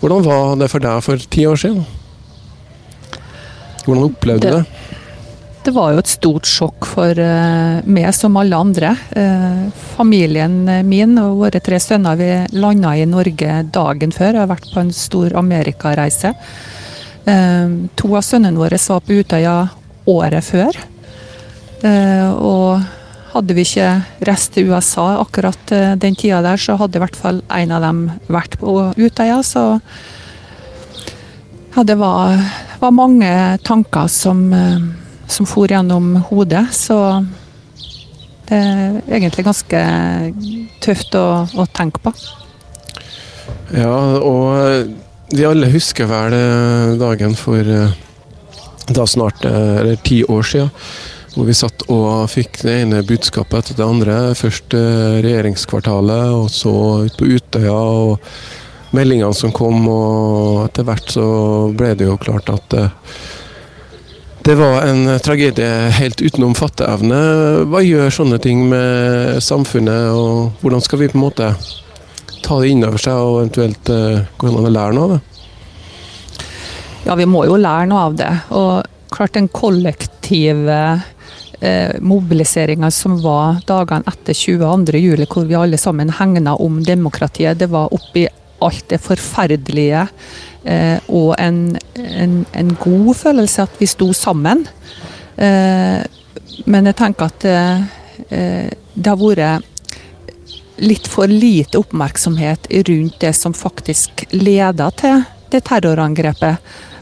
Hvordan 0.00 0.26
var 0.26 0.58
det 0.58 0.70
for 0.72 0.82
deg 0.82 1.06
for 1.06 1.30
ti 1.30 1.46
år 1.46 1.62
siden? 1.62 1.86
Hvordan 3.84 4.08
opplevde 4.10 4.48
du 4.48 4.56
det? 4.56 4.64
det? 4.64 4.79
Det 5.60 5.74
var 5.76 5.92
jo 5.92 6.00
et 6.00 6.08
stort 6.08 6.48
sjokk 6.48 6.86
for 6.88 7.18
uh, 7.20 7.80
meg, 7.84 8.08
som 8.16 8.38
alle 8.40 8.56
andre. 8.56 8.94
Uh, 9.12 9.66
familien 9.98 10.62
min 10.88 11.18
og 11.20 11.42
våre 11.42 11.60
tre 11.60 11.76
sønner 11.82 12.16
vi 12.16 12.28
landa 12.56 12.94
i 12.96 13.04
Norge 13.08 13.58
dagen 13.68 14.14
før. 14.16 14.32
Jeg 14.32 14.40
har 14.40 14.48
vært 14.48 14.70
på 14.72 14.80
en 14.80 14.92
stor 14.96 15.36
amerikareise. 15.36 16.32
Uh, 17.26 17.90
to 17.92 18.14
av 18.16 18.24
sønnene 18.24 18.56
våre 18.56 18.78
var 18.80 19.04
på 19.04 19.18
Utøya 19.20 19.58
året 20.08 20.46
før. 20.46 20.80
og 21.80 22.80
hadde 23.32 23.54
vi 23.54 23.62
ikke 23.64 23.90
reist 24.26 24.52
til 24.52 24.72
USA 24.72 25.20
akkurat 25.20 25.70
den 26.02 26.16
tida 26.18 26.40
der, 26.42 26.56
så 26.60 26.74
hadde 26.76 26.98
i 26.98 27.02
hvert 27.04 27.16
fall 27.16 27.38
en 27.56 27.70
av 27.72 27.84
dem 27.84 28.00
vært 28.26 28.58
på 28.60 28.74
Utøya. 28.96 29.38
Så 29.46 29.62
ja, 31.76 31.84
det 31.84 31.96
var, 32.00 32.40
var 32.80 32.96
mange 32.96 33.30
tanker 33.64 34.08
som 34.12 34.50
som 35.32 35.48
for 35.48 35.70
gjennom 35.70 36.16
hodet. 36.30 36.66
Så 36.76 36.96
det 38.50 38.58
er 38.58 39.00
egentlig 39.06 39.46
ganske 39.46 39.82
tøft 40.82 41.14
å, 41.18 41.26
å 41.46 41.66
tenke 41.74 42.02
på. 42.02 42.14
Ja, 43.74 43.94
og 44.18 44.90
vi 45.30 45.46
alle 45.46 45.70
husker 45.70 46.10
vel 46.10 46.34
dagen 46.98 47.36
for 47.38 47.66
da 48.90 49.06
snart 49.06 49.44
eller 49.46 49.96
ti 49.96 50.24
år 50.24 50.42
siden. 50.42 50.70
hvor 51.34 51.46
vi 51.46 51.54
satt 51.54 51.84
og 51.86 52.26
fikk 52.30 52.58
det 52.64 52.72
ene 52.82 53.04
budskapet 53.06 53.60
etter 53.60 53.76
det 53.78 53.86
andre. 53.86 54.14
Først 54.34 54.74
eh, 54.74 55.20
regjeringskvartalet, 55.22 56.32
og 56.34 56.48
så 56.50 56.72
ut 57.06 57.18
på 57.18 57.28
Utøya. 57.36 57.70
og 57.70 58.18
Meldingene 58.90 59.34
som 59.38 59.52
kom, 59.54 59.84
og 59.86 60.64
etter 60.64 60.88
hvert 60.88 61.12
så 61.14 61.26
ble 61.70 61.92
det 61.94 62.08
jo 62.08 62.18
klart 62.18 62.50
at 62.50 62.74
det, 64.46 64.54
var 64.58 64.86
en 64.86 65.18
tragedie 65.22 65.90
helt 65.96 66.20
utenom 66.22 66.54
fatteevne. 66.58 67.20
Hva 67.70 67.82
gjør 67.84 68.12
sånne 68.14 68.38
ting 68.42 68.64
med 68.70 69.40
samfunnet, 69.44 70.10
og 70.16 70.62
hvordan 70.62 70.84
skal 70.84 71.02
vi 71.02 71.10
på 71.12 71.18
en 71.18 71.24
måte 71.26 71.50
ta 72.40 72.60
det 72.60 72.72
inn 72.72 72.86
over 72.86 73.00
seg 73.00 73.20
og 73.20 73.42
eventuelt 73.42 73.92
uh, 73.92 74.22
gå 74.40 74.48
an 74.48 74.64
å 74.64 74.72
lære 74.72 74.96
noe 74.96 75.06
av 75.06 75.14
det? 75.16 75.20
Ja, 77.06 77.16
vi 77.16 77.28
må 77.28 77.44
jo 77.48 77.60
lære 77.60 77.88
noe 77.90 78.06
av 78.08 78.18
det. 78.18 78.32
Og 78.56 79.12
klart 79.12 79.36
den 79.36 79.48
kollektive 79.52 80.80
eh, 81.60 81.96
mobiliseringa 82.00 82.90
som 82.94 83.16
var 83.24 83.60
dagene 83.68 84.06
etter 84.10 84.36
22.07, 84.36 85.24
hvor 85.30 85.48
vi 85.48 85.58
alle 85.58 85.80
sammen 85.80 86.12
hegna 86.20 86.56
om 86.60 86.80
demokratiet, 86.84 87.58
det 87.60 87.70
var 87.72 87.92
oppi 87.94 88.26
alt 88.60 88.86
det 88.92 89.00
forferdelige 89.02 90.04
eh, 90.04 90.49
og 90.60 91.30
en, 91.40 91.60
en, 91.96 92.34
en, 92.52 92.72
god 92.76 93.14
følelse 93.16 93.64
at 93.64 93.78
vi 93.80 93.86
sto 93.88 94.10
sammen. 94.12 94.66
Eh, 95.40 96.02
men 96.68 96.90
jeg 96.90 96.98
tenker 96.98 97.30
at 97.30 97.46
eh, 97.48 98.68
det 98.68 99.08
har 99.08 99.20
vært 99.20 99.64
litt 100.80 101.08
for 101.08 101.28
lite 101.28 101.78
oppmerksomhet 101.80 102.68
rundt 102.88 103.20
det 103.20 103.32
som 103.36 103.54
faktisk 103.56 104.24
leda 104.30 104.90
til 104.96 105.22
det 105.52 105.62
terrorangrepet. 105.68 106.60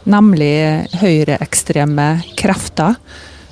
Nemlig 0.08 0.88
høyreekstreme 1.02 2.08
krefter 2.38 2.96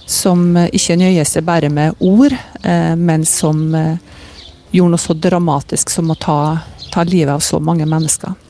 som 0.07 0.55
ikke 0.57 0.97
nøyer 0.99 1.27
seg 1.27 1.45
bare 1.47 1.69
med 1.71 1.99
ord, 1.99 2.33
eh, 2.63 2.95
men 2.97 3.27
som 3.27 3.75
eh, 3.75 3.99
gjorde 4.71 4.95
noe 4.95 5.03
så 5.03 5.17
dramatisk 5.19 5.91
som 5.91 6.11
å 6.15 6.19
ta, 6.19 6.41
ta 6.93 7.05
livet 7.07 7.35
av 7.35 7.43
så 7.45 7.61
mange 7.61 7.87
mennesker. 7.91 8.46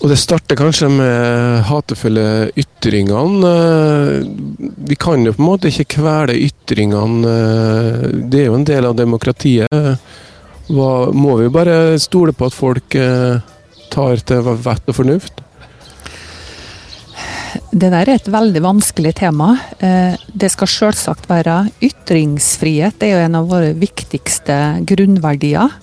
Og 0.00 0.08
Det 0.08 0.16
starter 0.16 0.56
kanskje 0.56 0.88
med 0.88 1.64
hatefulle 1.68 2.48
ytringene. 2.56 3.50
Vi 4.88 4.96
kan 4.96 5.26
jo 5.26 5.34
på 5.36 5.42
en 5.42 5.48
måte 5.50 5.68
ikke 5.68 5.98
kvele 5.98 6.38
ytringene. 6.40 7.34
Det 8.32 8.40
er 8.40 8.48
jo 8.48 8.56
en 8.56 8.64
del 8.64 8.88
av 8.88 8.96
demokratiet. 8.96 10.00
Hva, 10.70 11.10
må 11.12 11.36
vi 11.42 11.50
bare 11.52 11.98
stole 12.00 12.32
på 12.32 12.48
at 12.48 12.56
folk 12.56 12.94
eh, 12.96 13.40
tar 13.90 14.20
til 14.24 14.50
vett 14.62 14.90
og 14.90 14.96
fornuft? 14.96 15.42
Det 17.70 17.90
der 17.90 18.06
er 18.06 18.16
et 18.16 18.30
veldig 18.30 18.62
vanskelig 18.62 19.12
tema. 19.18 19.52
Eh, 19.82 20.14
det 20.30 20.50
skal 20.54 20.70
selvsagt 20.70 21.28
være 21.30 21.64
ytringsfrihet. 21.82 22.96
Det 22.98 23.10
er 23.10 23.18
jo 23.18 23.26
en 23.26 23.38
av 23.40 23.50
våre 23.50 23.74
viktigste 23.78 24.56
grunnverdier. 24.86 25.74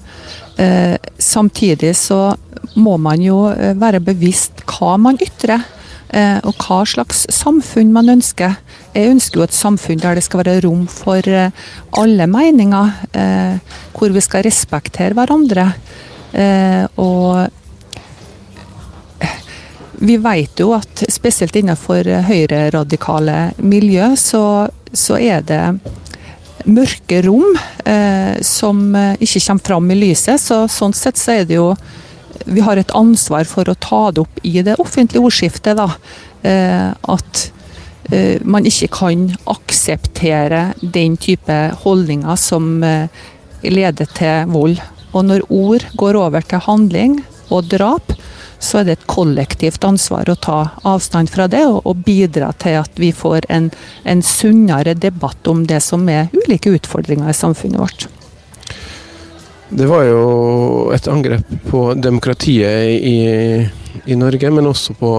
Eh, 0.58 0.98
samtidig 1.18 1.96
så 1.96 2.36
må 2.74 2.98
man 2.98 3.22
jo 3.22 3.44
eh, 3.52 3.76
være 3.78 4.02
bevisst 4.02 4.64
hva 4.66 4.96
man 5.02 5.20
ytrer. 5.22 5.66
Eh, 6.08 6.40
og 6.48 6.56
hva 6.64 6.80
slags 6.88 7.26
samfunn 7.36 7.92
man 7.94 8.10
ønsker. 8.16 8.56
Jeg 8.96 9.12
ønsker 9.12 9.42
jo 9.42 9.46
et 9.46 9.58
samfunn 9.58 10.02
der 10.02 10.18
det 10.18 10.26
skal 10.26 10.42
være 10.42 10.62
rom 10.66 10.88
for 10.90 11.22
alle 11.28 12.28
meninger. 12.32 12.94
Hvor 13.94 14.14
vi 14.16 14.24
skal 14.24 14.46
respektere 14.48 15.14
hverandre. 15.14 15.68
Og 16.98 17.50
vi 20.00 20.16
vet 20.22 20.64
jo 20.64 20.72
at 20.78 21.04
spesielt 21.12 21.60
innenfor 21.60 22.10
høyreradikale 22.30 23.38
miljø, 23.62 24.10
så, 24.18 24.44
så 24.94 25.20
er 25.22 25.46
det 25.46 25.62
mørke 26.68 27.22
rom 27.26 27.56
eh, 27.86 28.38
som 28.46 28.96
eh, 28.96 29.16
ikke 29.24 29.42
kommer 29.46 29.66
fram 29.70 29.92
i 29.92 30.00
lyset. 30.00 30.42
Så, 30.42 30.66
sånn 30.72 30.96
sett 30.96 31.20
så 31.20 31.40
er 31.40 31.48
det 31.48 31.60
jo 31.60 31.72
Vi 32.48 32.62
har 32.62 32.78
et 32.78 32.92
ansvar 32.96 33.48
for 33.50 33.68
å 33.68 33.76
ta 33.76 34.12
det 34.12 34.22
opp 34.22 34.40
i 34.46 34.62
det 34.64 34.78
offentlige 34.80 35.24
ordskiftet. 35.26 35.78
da, 35.78 35.90
eh, 36.44 36.92
At 36.94 37.52
eh, 38.12 38.38
man 38.44 38.66
ikke 38.66 38.92
kan 38.94 39.32
akseptere 39.46 40.74
den 40.82 41.18
type 41.18 41.58
holdninger 41.84 42.36
som 42.36 42.84
eh, 42.84 43.10
leder 43.64 44.08
til 44.14 44.46
vold. 44.54 44.80
Og 45.14 45.26
når 45.26 45.48
ord 45.50 45.88
går 45.98 46.16
over 46.16 46.42
til 46.42 46.64
handling 46.68 47.24
og 47.50 47.68
drap, 47.72 48.14
så 48.60 48.80
er 48.80 48.88
det 48.88 48.96
et 48.98 49.08
kollektivt 49.10 49.86
ansvar 49.86 50.30
å 50.30 50.38
ta 50.42 50.58
avstand 50.88 51.30
fra 51.30 51.48
det, 51.52 51.64
og, 51.70 51.82
og 51.86 52.04
bidra 52.06 52.52
til 52.62 52.80
at 52.82 53.00
vi 53.00 53.12
får 53.16 53.46
en, 53.54 53.70
en, 54.04 54.24
sunnere 54.26 54.96
debatt 54.98 55.48
om 55.48 55.66
det 55.70 55.82
som 55.86 56.08
er 56.10 56.32
ulike 56.34 56.74
utfordringer 56.78 57.30
i 57.30 57.38
samfunnet 57.38 57.82
vårt. 57.82 58.08
Det 59.70 59.88
var 59.90 60.08
jo 60.08 60.24
et 60.96 61.08
angrep 61.12 61.48
på 61.68 61.92
demokratiet 62.00 62.98
i, 63.04 63.20
i 64.08 64.18
Norge, 64.18 64.52
men 64.52 64.70
også 64.70 64.96
på 64.98 65.12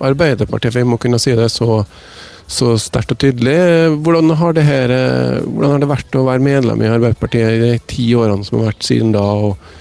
Arbeiderpartiet, 0.00 0.72
for 0.72 0.80
jeg 0.80 0.88
må 0.88 0.96
kunne 1.02 1.18
si 1.20 1.34
det 1.36 1.50
så, 1.52 1.82
så 2.48 2.76
sterkt 2.80 3.12
og 3.12 3.20
tydelig. 3.20 3.58
Hvordan 4.00 4.32
har, 4.38 4.62
her, 4.64 4.94
hvordan 5.44 5.74
har 5.74 5.82
det 5.82 5.90
vært 5.90 6.16
å 6.16 6.24
være 6.30 6.46
medlem 6.46 6.86
i 6.86 6.88
Arbeiderpartiet 6.88 7.58
i 7.58 7.60
de 7.66 7.74
ti 7.90 8.06
årene 8.16 8.46
som 8.46 8.62
har 8.62 8.70
vært 8.70 8.86
siden 8.86 9.12
da? 9.16 9.26
og 9.26 9.79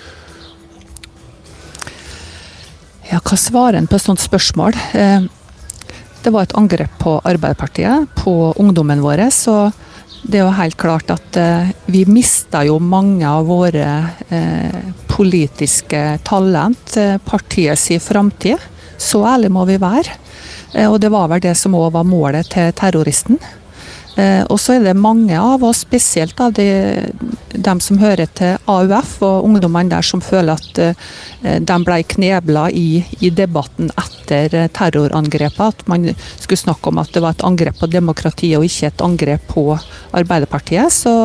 Ja, 3.09 3.17
hva 3.25 3.37
svarer 3.41 3.79
en 3.79 3.87
på 3.89 3.97
et 3.97 4.03
sånt 4.05 4.21
spørsmål? 4.21 4.75
Eh, 4.93 5.23
det 6.21 6.29
var 6.29 6.45
et 6.45 6.53
angrep 6.59 6.99
på 7.01 7.15
Arbeiderpartiet, 7.25 8.11
på 8.19 8.53
ungdommen 8.61 9.01
vår. 9.01 9.23
Så 9.33 9.71
det 10.21 10.37
er 10.37 10.43
jo 10.43 10.53
helt 10.53 10.77
klart 10.77 11.09
at 11.09 11.39
eh, 11.41 11.71
vi 11.89 12.03
mista 12.05 12.61
jo 12.67 12.77
mange 12.77 13.25
av 13.25 13.49
våre 13.49 13.87
eh, 14.29 14.93
politiske 15.09 16.03
talent. 16.27 16.99
Partiets 17.25 17.89
framtid. 18.05 18.61
Så 18.99 19.23
ærlig 19.25 19.49
må 19.57 19.65
vi 19.65 19.79
være. 19.81 20.13
Og 20.85 20.99
det 21.01 21.09
var 21.09 21.31
vel 21.31 21.41
det 21.41 21.55
som 21.57 21.73
òg 21.73 21.95
var 21.95 22.05
målet 22.05 22.51
til 22.53 22.69
terroristen. 22.77 23.39
Eh, 24.19 24.43
og 24.49 24.57
så 24.59 24.75
er 24.75 24.83
det 24.83 24.95
mange 24.99 25.37
av 25.37 25.63
oss, 25.63 25.83
spesielt 25.85 26.39
av 26.43 26.53
de, 26.57 26.67
de, 27.53 27.73
som 27.83 27.99
hører 28.01 28.27
til 28.35 28.57
AUF 28.69 29.19
og 29.25 29.47
ungdommene 29.47 29.93
der, 29.93 30.05
som 30.05 30.23
føler 30.23 30.59
at 30.59 30.81
eh, 30.83 31.57
de 31.61 31.77
ble 31.85 31.99
knebla 32.15 32.67
i, 32.75 33.03
i, 33.19 33.31
debatten 33.31 33.91
etter 33.93 34.57
eh, 34.57 34.69
terrorangrepet. 34.75 35.61
At 35.83 35.87
man 35.91 36.09
skulle 36.35 36.59
snakke 36.59 36.91
om 36.91 37.01
at 37.01 37.13
det 37.15 37.23
var 37.23 37.37
et 37.37 37.45
angrep 37.47 37.79
på 37.79 37.91
demokratiet 37.91 38.59
og 38.59 38.67
ikke 38.67 38.91
et 38.91 39.05
angrep 39.05 39.49
på 39.53 39.65
Arbeiderpartiet. 40.19 40.91
Så 40.91 41.15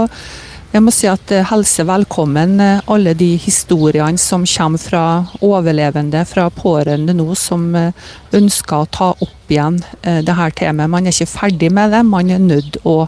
jeg 0.75 0.83
må 0.83 0.91
si 0.91 1.07
at 1.07 1.31
eh, 1.31 1.45
Helse 1.47 1.85
velkommen 1.87 2.59
eh, 2.63 2.81
alle 2.91 3.13
de 3.15 3.35
historiene 3.39 4.19
som 4.19 4.43
kommer 4.49 4.83
fra 4.83 5.03
overlevende, 5.45 6.25
fra 6.27 6.49
pårørende 6.51 7.15
nå, 7.15 7.29
som 7.39 7.69
eh, 7.79 7.93
ønsker 8.35 8.83
å 8.83 8.89
ta 8.91 9.13
opp 9.15 9.53
igjen 9.53 9.79
det 10.03 10.35
her 10.35 10.55
temaet. 10.57 10.91
Man 10.91 11.07
er 11.07 11.15
ikke 11.15 11.31
ferdig 11.31 11.69
med 11.75 11.93
det, 11.95 12.01
man 12.09 12.31
er 12.33 12.41
nødt 12.43 12.79
å 12.89 13.05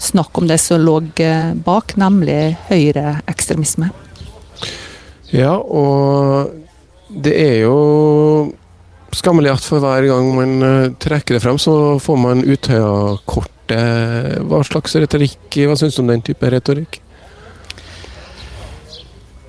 snakke 0.00 0.40
om 0.40 0.48
det 0.48 0.56
som 0.62 0.80
lå 0.80 0.94
bak, 1.66 1.96
nemlig 2.00 2.54
høyreekstremisme. 2.70 3.90
Ja, 5.34 5.58
og 5.58 6.54
det 7.10 7.34
er 7.36 7.56
jo 7.66 7.74
skammelig 9.12 9.52
at 9.58 9.66
for 9.66 9.82
hver 9.82 10.06
gang 10.08 10.30
man 10.38 10.96
trekker 11.02 11.36
det 11.36 11.42
frem, 11.44 11.58
så 11.60 11.98
får 12.00 12.22
man 12.22 12.46
Utøya-kortet. 12.46 13.76
Hva 14.46 14.64
slags 14.66 14.96
retorikk, 14.96 15.60
hva 15.66 15.76
syns 15.78 15.98
du 15.98 16.04
om 16.06 16.14
den 16.14 16.24
type 16.24 16.54
retorikk? 16.54 17.02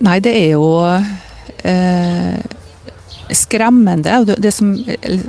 Nei, 0.01 0.17
det 0.23 0.31
er 0.33 0.49
jo 0.55 0.65
eh, 1.61 2.39
skremmende. 3.35 4.15
Det, 4.37 4.51
som 4.51 4.73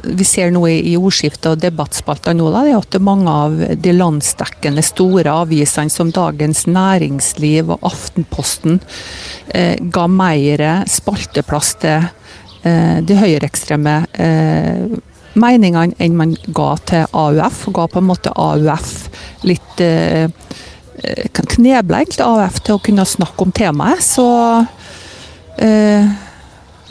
vi 0.02 0.24
ser 0.26 0.52
nå 0.54 0.64
i 0.70 0.94
ordskiftet 0.96 1.50
og 1.52 1.60
debattspalter 1.62 2.36
nå, 2.36 2.48
da, 2.54 2.64
det 2.64 2.72
er 2.72 2.80
at 2.80 2.98
mange 3.04 3.36
av 3.44 3.58
de 3.84 3.94
landsdekkende 3.94 4.84
store 4.86 5.34
avisene 5.42 5.92
som 5.92 6.10
Dagens 6.14 6.64
Næringsliv 6.70 7.74
og 7.76 7.86
Aftenposten 7.92 8.80
eh, 9.54 9.76
ga 9.82 10.08
mer 10.08 10.64
spalteplass 10.90 11.76
til 11.84 12.08
eh, 12.64 12.98
de 13.04 13.20
høyreekstreme 13.20 13.96
eh, 14.16 14.98
meningene 15.32 15.96
enn 16.02 16.16
man 16.16 16.34
ga 16.48 16.74
til 16.88 17.06
AUF. 17.12 17.66
og 17.68 17.78
Ga 17.78 17.88
på 17.92 18.02
en 18.02 18.08
måte 18.08 18.32
AUF 18.36 18.92
litt 19.48 19.84
eh, 19.84 20.28
Eh, 21.02 21.28
knebla 21.32 22.02
egentlig 22.02 22.24
AUF 22.24 22.60
til 22.62 22.76
å 22.76 22.82
kunne 22.82 23.06
snakke 23.08 23.42
om 23.42 23.52
temaet. 23.54 24.02
Så 24.06 24.26
eh, 25.58 26.12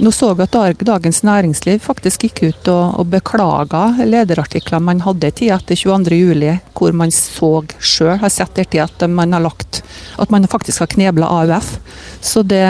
nå 0.02 0.12
så 0.12 0.32
vi 0.34 0.44
at 0.44 0.58
Dagens 0.88 1.22
Næringsliv 1.24 1.84
faktisk 1.86 2.26
gikk 2.26 2.42
ut 2.44 2.72
og, 2.74 3.00
og 3.00 3.12
beklaga 3.14 3.84
lederartikler 4.04 4.84
man 4.84 5.04
hadde 5.06 5.30
i 5.30 5.36
tid 5.42 5.54
etter 5.56 5.80
22.07, 5.80 6.58
hvor 6.78 6.98
man 6.98 7.14
så 7.16 7.52
sjøl, 7.80 8.18
har 8.24 8.34
sett 8.34 8.58
ettertid, 8.58 8.84
at 8.84 9.08
man 9.10 9.38
har 9.38 9.46
lagt 9.46 9.84
At 10.20 10.30
man 10.30 10.48
faktisk 10.48 10.84
har 10.84 10.92
knebla 10.92 11.30
AUF. 11.42 11.78
Så 12.22 12.44
det 12.44 12.66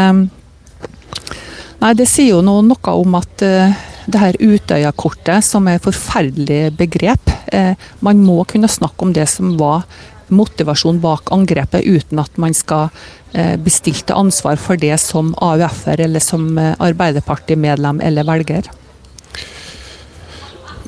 Nei, 1.81 1.95
det 1.97 2.05
sier 2.05 2.35
jo 2.35 2.43
noe, 2.45 2.61
noe 2.61 2.91
om 2.93 3.15
at 3.17 3.41
uh, 3.41 3.73
det 4.05 4.19
her 4.21 4.37
Utøya-kortet, 4.37 5.41
som 5.41 5.65
er 5.65 5.79
et 5.79 5.85
forferdelig 5.85 6.75
begrep. 6.77 7.31
Eh, 7.49 7.73
man 8.05 8.21
må 8.21 8.43
kunne 8.49 8.69
snakke 8.69 9.01
om 9.01 9.13
det 9.15 9.25
som 9.31 9.55
var 9.57 9.87
motivasjon 10.31 10.99
bak 11.03 11.31
angrepet, 11.35 11.85
uten 11.85 12.21
at 12.23 12.37
man 12.41 12.55
skal 12.57 12.89
eh, 13.33 13.55
bli 13.61 13.73
stilt 13.73 14.07
til 14.09 14.17
ansvar 14.17 14.59
for 14.61 14.79
det 14.79 14.97
som 15.03 15.33
AUF-er 15.37 16.05
eller 16.07 16.23
som 16.23 16.51
eh, 16.57 16.75
Arbeiderpartimedlem 16.79 18.01
eller 18.01 18.27
velger. 18.27 18.69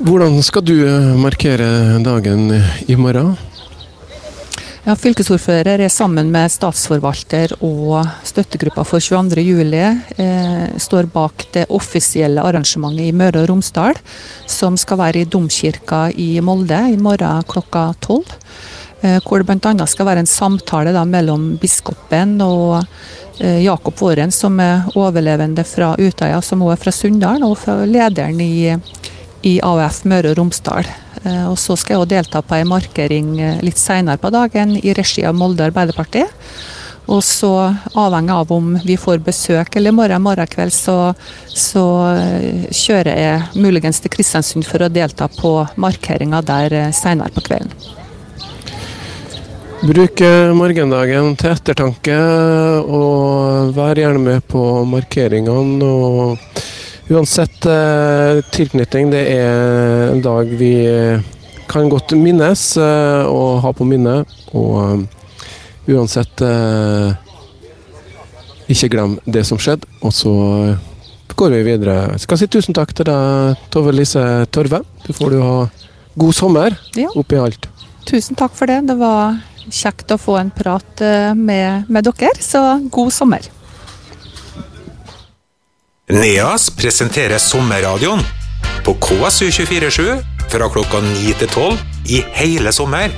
Hvordan 0.04 0.42
skal 0.44 0.66
du 0.66 0.78
eh, 0.82 1.16
markere 1.20 2.00
dagen 2.04 2.50
i 2.88 2.96
morgen? 3.00 3.36
Ja, 4.84 4.98
Fylkesordfører 5.00 5.80
er 5.80 5.92
sammen 5.94 6.28
med 6.34 6.52
statsforvalter 6.52 7.54
og 7.64 8.02
støttegruppa 8.28 8.84
for 8.84 9.00
22.07. 9.00 9.70
Eh, 10.20 10.74
står 10.76 11.08
bak 11.14 11.46
det 11.56 11.70
offisielle 11.72 12.44
arrangementet 12.44 13.08
i 13.08 13.14
Møre 13.16 13.46
og 13.46 13.48
Romsdal, 13.54 13.96
som 14.44 14.76
skal 14.76 15.00
være 15.00 15.22
i 15.22 15.30
Domkirka 15.30 16.10
i 16.20 16.34
Molde 16.44 16.82
i 16.92 17.00
morgen 17.00 17.48
klokka 17.48 17.94
tolv. 18.04 18.36
Eh, 19.04 19.20
hvor 19.20 19.42
det 19.42 19.50
bl.a. 19.52 19.88
skal 19.88 20.08
være 20.08 20.24
en 20.24 20.30
samtale 20.30 20.94
da, 20.96 21.04
mellom 21.04 21.58
biskopen 21.60 22.38
og 22.44 22.86
eh, 23.44 23.60
Jakob 23.66 23.98
Våren, 24.00 24.32
som 24.32 24.60
er 24.64 24.86
overlevende 24.96 25.66
fra 25.68 25.92
Utøya, 26.00 26.40
som 26.42 26.62
også 26.64 26.76
er 26.78 26.84
fra 26.86 26.94
Sunndal, 26.96 27.44
og 27.44 27.58
fra 27.60 27.82
lederen 27.84 28.40
i, 28.40 28.72
i 29.44 29.58
AUF 29.60 30.06
Møre 30.08 30.32
og 30.32 30.40
Romsdal. 30.40 30.88
Eh, 31.24 31.44
og 31.50 31.58
så 31.60 31.76
skal 31.76 31.98
jeg 31.98 32.04
også 32.06 32.14
delta 32.14 32.44
på 32.48 32.56
en 32.56 32.72
markering 32.72 33.34
litt 33.66 33.82
senere 33.82 34.22
på 34.22 34.32
dagen 34.32 34.78
i 34.80 34.96
regi 34.96 35.26
av 35.28 35.36
Molde 35.36 35.68
Arbeiderparti. 35.68 36.24
Og 37.12 37.20
så 37.28 37.52
avhengig 38.00 38.32
av 38.32 38.54
om 38.56 38.70
vi 38.86 38.96
får 38.96 39.20
besøk 39.26 39.76
eller 39.76 39.92
morgen 39.92 40.24
morgen 40.24 40.48
kveld, 40.48 40.72
så, 40.72 41.12
så 41.52 41.84
kjører 42.72 43.20
jeg 43.20 43.60
muligens 43.60 44.00
til 44.00 44.14
Kristiansund 44.14 44.64
for 44.64 44.88
å 44.88 44.88
delta 44.88 45.28
på 45.28 45.52
markeringa 45.76 46.40
der 46.48 46.78
senere 46.96 47.36
på 47.36 47.44
kvelden. 47.50 48.00
Bruk 49.84 50.22
morgendagen 50.56 51.34
til 51.36 51.52
ettertanke, 51.52 52.16
og 52.88 53.74
vær 53.76 54.00
gjerne 54.00 54.22
med 54.24 54.46
på 54.48 54.62
markeringene. 54.88 55.84
og 55.84 57.12
Uansett 57.12 57.66
eh, 57.68 58.40
tilknytning, 58.56 59.12
det 59.12 59.26
er 59.34 60.14
en 60.14 60.24
dag 60.24 60.48
vi 60.56 60.72
kan 61.68 61.92
godt 61.92 62.16
minnes 62.16 62.64
eh, 62.80 63.28
og 63.28 63.60
ha 63.66 63.74
på 63.76 63.84
minnet. 63.88 64.30
Og 64.56 65.04
uh, 65.04 65.92
uansett 65.92 66.44
eh, 66.48 67.14
ikke 68.72 68.94
glem 68.96 69.18
det 69.28 69.44
som 69.50 69.60
skjedde. 69.60 69.90
Og 70.00 70.16
så 70.16 70.34
går 71.36 71.58
vi 71.58 71.64
videre. 71.74 72.14
Jeg 72.14 72.24
skal 72.24 72.40
si 72.40 72.48
tusen 72.48 72.78
takk 72.78 72.96
til 72.96 73.12
deg, 73.12 73.64
Tove 73.74 73.92
Lise 73.92 74.46
Torve. 74.54 74.84
Du 75.04 75.12
får 75.12 75.36
jo 75.36 75.44
ha 75.44 75.58
god 76.24 76.38
sommer 76.38 76.78
ja. 76.96 77.12
oppi 77.20 77.36
alt. 77.42 77.68
Tusen 78.08 78.40
takk 78.40 78.56
for 78.56 78.72
det. 78.72 78.86
Det 78.88 78.96
var 79.00 79.42
kjekt 79.72 80.12
å 80.12 80.20
få 80.20 80.38
en 80.40 80.52
prat 80.54 81.04
med, 81.36 81.90
med 81.90 82.08
dere, 82.08 82.32
så 82.40 82.64
god 82.92 83.14
sommer. 83.14 83.50
NEAS 86.14 86.70
presenterer 86.76 87.40
sommerradioen 87.40 88.20
på 88.84 88.96
KSU247 89.06 90.50
fra 90.52 90.68
klokka 90.70 91.00
9 91.02 91.38
til 91.40 91.50
12 91.50 91.78
i 92.12 92.20
hele 92.36 92.74
sommer. 92.76 93.14